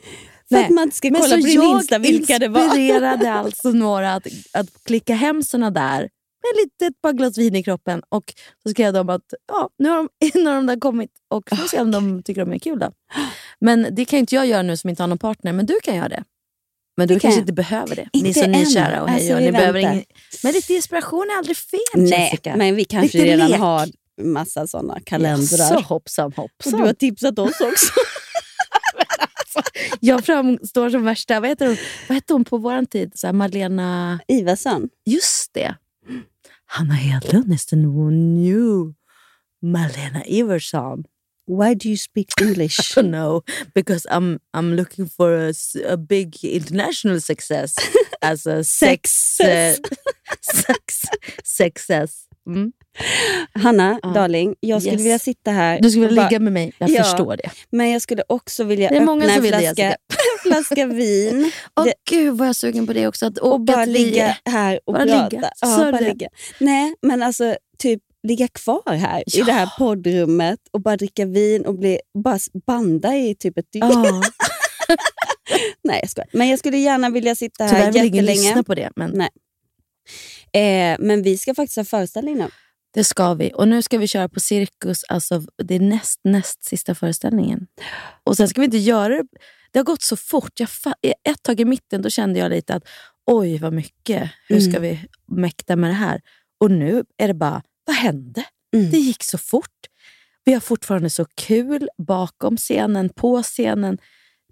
[0.49, 0.63] För Nej.
[0.65, 2.63] att man inte ska Men kolla så på din jag Insta vilka det var.
[2.63, 5.99] inspirerade alltså några att, att klicka hem såna där
[6.43, 8.01] med lite ett par glas vin i kroppen.
[8.09, 8.33] Och
[8.63, 11.67] så skrev de att ja, nu har de, nu har de där kommit och får
[11.67, 12.79] se om de tycker de är kul.
[12.79, 12.91] Då.
[13.59, 15.95] Men det kan inte jag göra nu som inte har någon partner, men du kan
[15.95, 16.23] göra det.
[16.97, 17.43] Men du Det kan kanske jag.
[17.43, 18.09] inte behöver det.
[18.13, 18.59] ni Inte som än.
[18.59, 20.03] nykära och hej Alltså, och vi ni behöver ingen,
[20.43, 22.55] Men lite inspiration är aldrig fel Nej, Jessica.
[22.55, 23.59] men vi kanske Lite redan lek.
[23.59, 23.87] har
[24.21, 25.57] massa såna kalendrar.
[25.71, 26.79] Jaså, hoppsan Och hoppsan.
[26.79, 27.93] du har tipsat oss också.
[29.99, 33.11] Jag framstår som värsta, vad heter hon, vad hette hon på vår tid?
[33.15, 34.19] Så här Malena...
[34.27, 34.89] Ivarsson.
[35.05, 35.75] Just det.
[36.65, 38.93] Hanna Hedlund is the new
[39.61, 41.03] Malena Iversson.
[41.47, 42.79] Why do you speak English?
[42.97, 43.41] I don't know,
[43.73, 45.53] because I'm I'm looking for a,
[45.87, 47.73] a big international success
[48.21, 49.79] as a sex Success.
[49.79, 51.05] uh, sex
[51.43, 52.26] success.
[52.47, 52.71] Mm.
[53.53, 54.09] Hanna, Ja.
[54.09, 55.05] darling, jag skulle Yes.
[55.05, 55.79] vilja sitta här.
[55.81, 57.49] Du skulle och vilja bara- ligga med mig, jag Ja, förstår det.
[57.69, 59.95] Men jag skulle också vilja Det är många öppna som en vill flaska,
[60.43, 63.25] flaska vin Åh Det- gud vad jag är sugen på det också.
[63.25, 65.29] Att åka och bara ligga här och bara prata.
[65.29, 65.51] ligga.
[65.61, 66.29] Ja, bara ligga.
[66.59, 71.65] Nej, men alltså typ ligga kvar här i det här poddrummet och bara dricka vin
[71.65, 73.87] och bli, bara banda i typ ett dygn.
[73.91, 74.21] Ja.
[75.83, 76.29] Nej, jag skojar.
[76.31, 78.39] Men jag skulle gärna vilja sitta här Tyvärr vill ingen jättelänge.
[78.47, 78.89] lyssna på det.
[78.95, 79.29] Men Nej.
[80.53, 82.47] Eh, men vi ska faktiskt ha föreställning nu.
[82.93, 83.51] Det ska vi.
[83.55, 85.03] Och nu ska vi köra på Cirkus.
[85.09, 87.67] Alltså, det är näst, näst sista föreställningen.
[88.23, 89.23] Och sen ska vi inte göra det...
[89.71, 90.59] Det har gått så fort.
[90.59, 90.69] Jag
[91.29, 92.83] ett tag i mitten då kände jag lite att
[93.25, 94.29] oj vad mycket.
[94.47, 94.81] Hur ska Mm.
[94.81, 94.99] vi
[95.35, 96.21] mäkta med det här?
[96.59, 98.43] Och nu är det bara, vad hände?
[98.75, 98.91] Mm.
[98.91, 99.71] Det gick så fort.
[100.43, 103.97] Vi har fortfarande så kul bakom scenen, på scenen.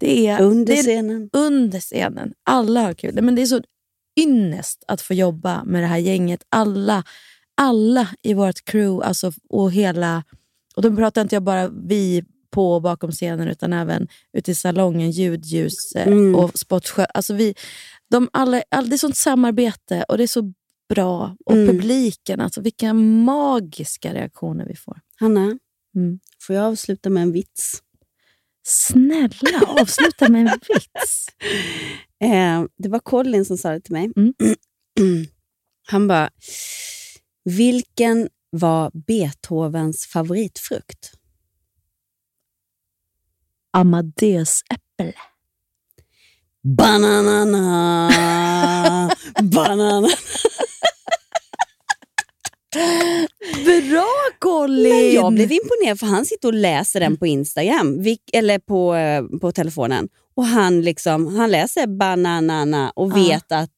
[0.00, 1.30] Det är, Under det är, scenen.
[1.32, 2.32] Under scenen.
[2.44, 3.22] Alla har kul.
[3.22, 3.62] Men det är så
[4.20, 6.42] ynnest att få jobba med det här gänget.
[6.48, 7.04] Alla,
[7.54, 10.24] alla i vårt crew alltså, och hela...
[10.76, 14.54] Och då pratar inte jag bara vi på och bakom scenen utan även ute i
[14.54, 16.34] salongen, ljud, ljus eh, Mm.
[16.34, 17.04] och spottsjö.
[17.14, 17.54] Alltså vi,
[18.10, 20.52] de alla, all, det är sånt samarbete och det är så
[20.88, 21.36] bra.
[21.46, 21.66] Och Mm.
[21.68, 25.00] publiken, alltså vilka magiska reaktioner vi får.
[25.20, 25.58] Hanna,
[25.96, 26.20] Mm.
[26.40, 27.82] får jag avsluta med en vits?
[28.66, 31.26] Snälla, avsluta med en vits.
[32.20, 34.10] Eh, det var Colin som sa det till mig.
[35.88, 36.30] Han bara,
[37.44, 41.12] vilken var Beethovens favoritfrukt?
[43.72, 45.14] Amadeus äpple.
[46.76, 48.10] Bananana!
[49.42, 50.08] Banana!
[53.64, 54.12] Bra
[54.68, 59.22] Men jag blev imponerad för han sitter och läser den på Instagram, eller på, eh,
[59.40, 60.08] på telefonen.
[60.36, 63.70] Och han, liksom, han läser bananana och vet att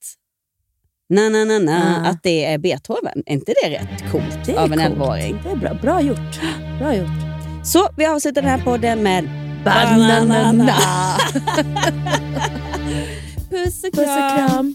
[1.11, 2.11] na, na, na, na, Ja.
[2.11, 3.23] att det är Beethoven.
[3.27, 4.93] Är inte det rätt coolt Det av en coolt.
[4.99, 5.41] 11-åring?
[5.45, 5.75] Det är bra.
[5.83, 6.41] Bra gjort.
[6.79, 7.09] Bra gjort.
[7.65, 9.25] Så vi avslutar den här podden med
[9.65, 10.75] Bananana.
[13.51, 14.75] Puss och Puss och kram.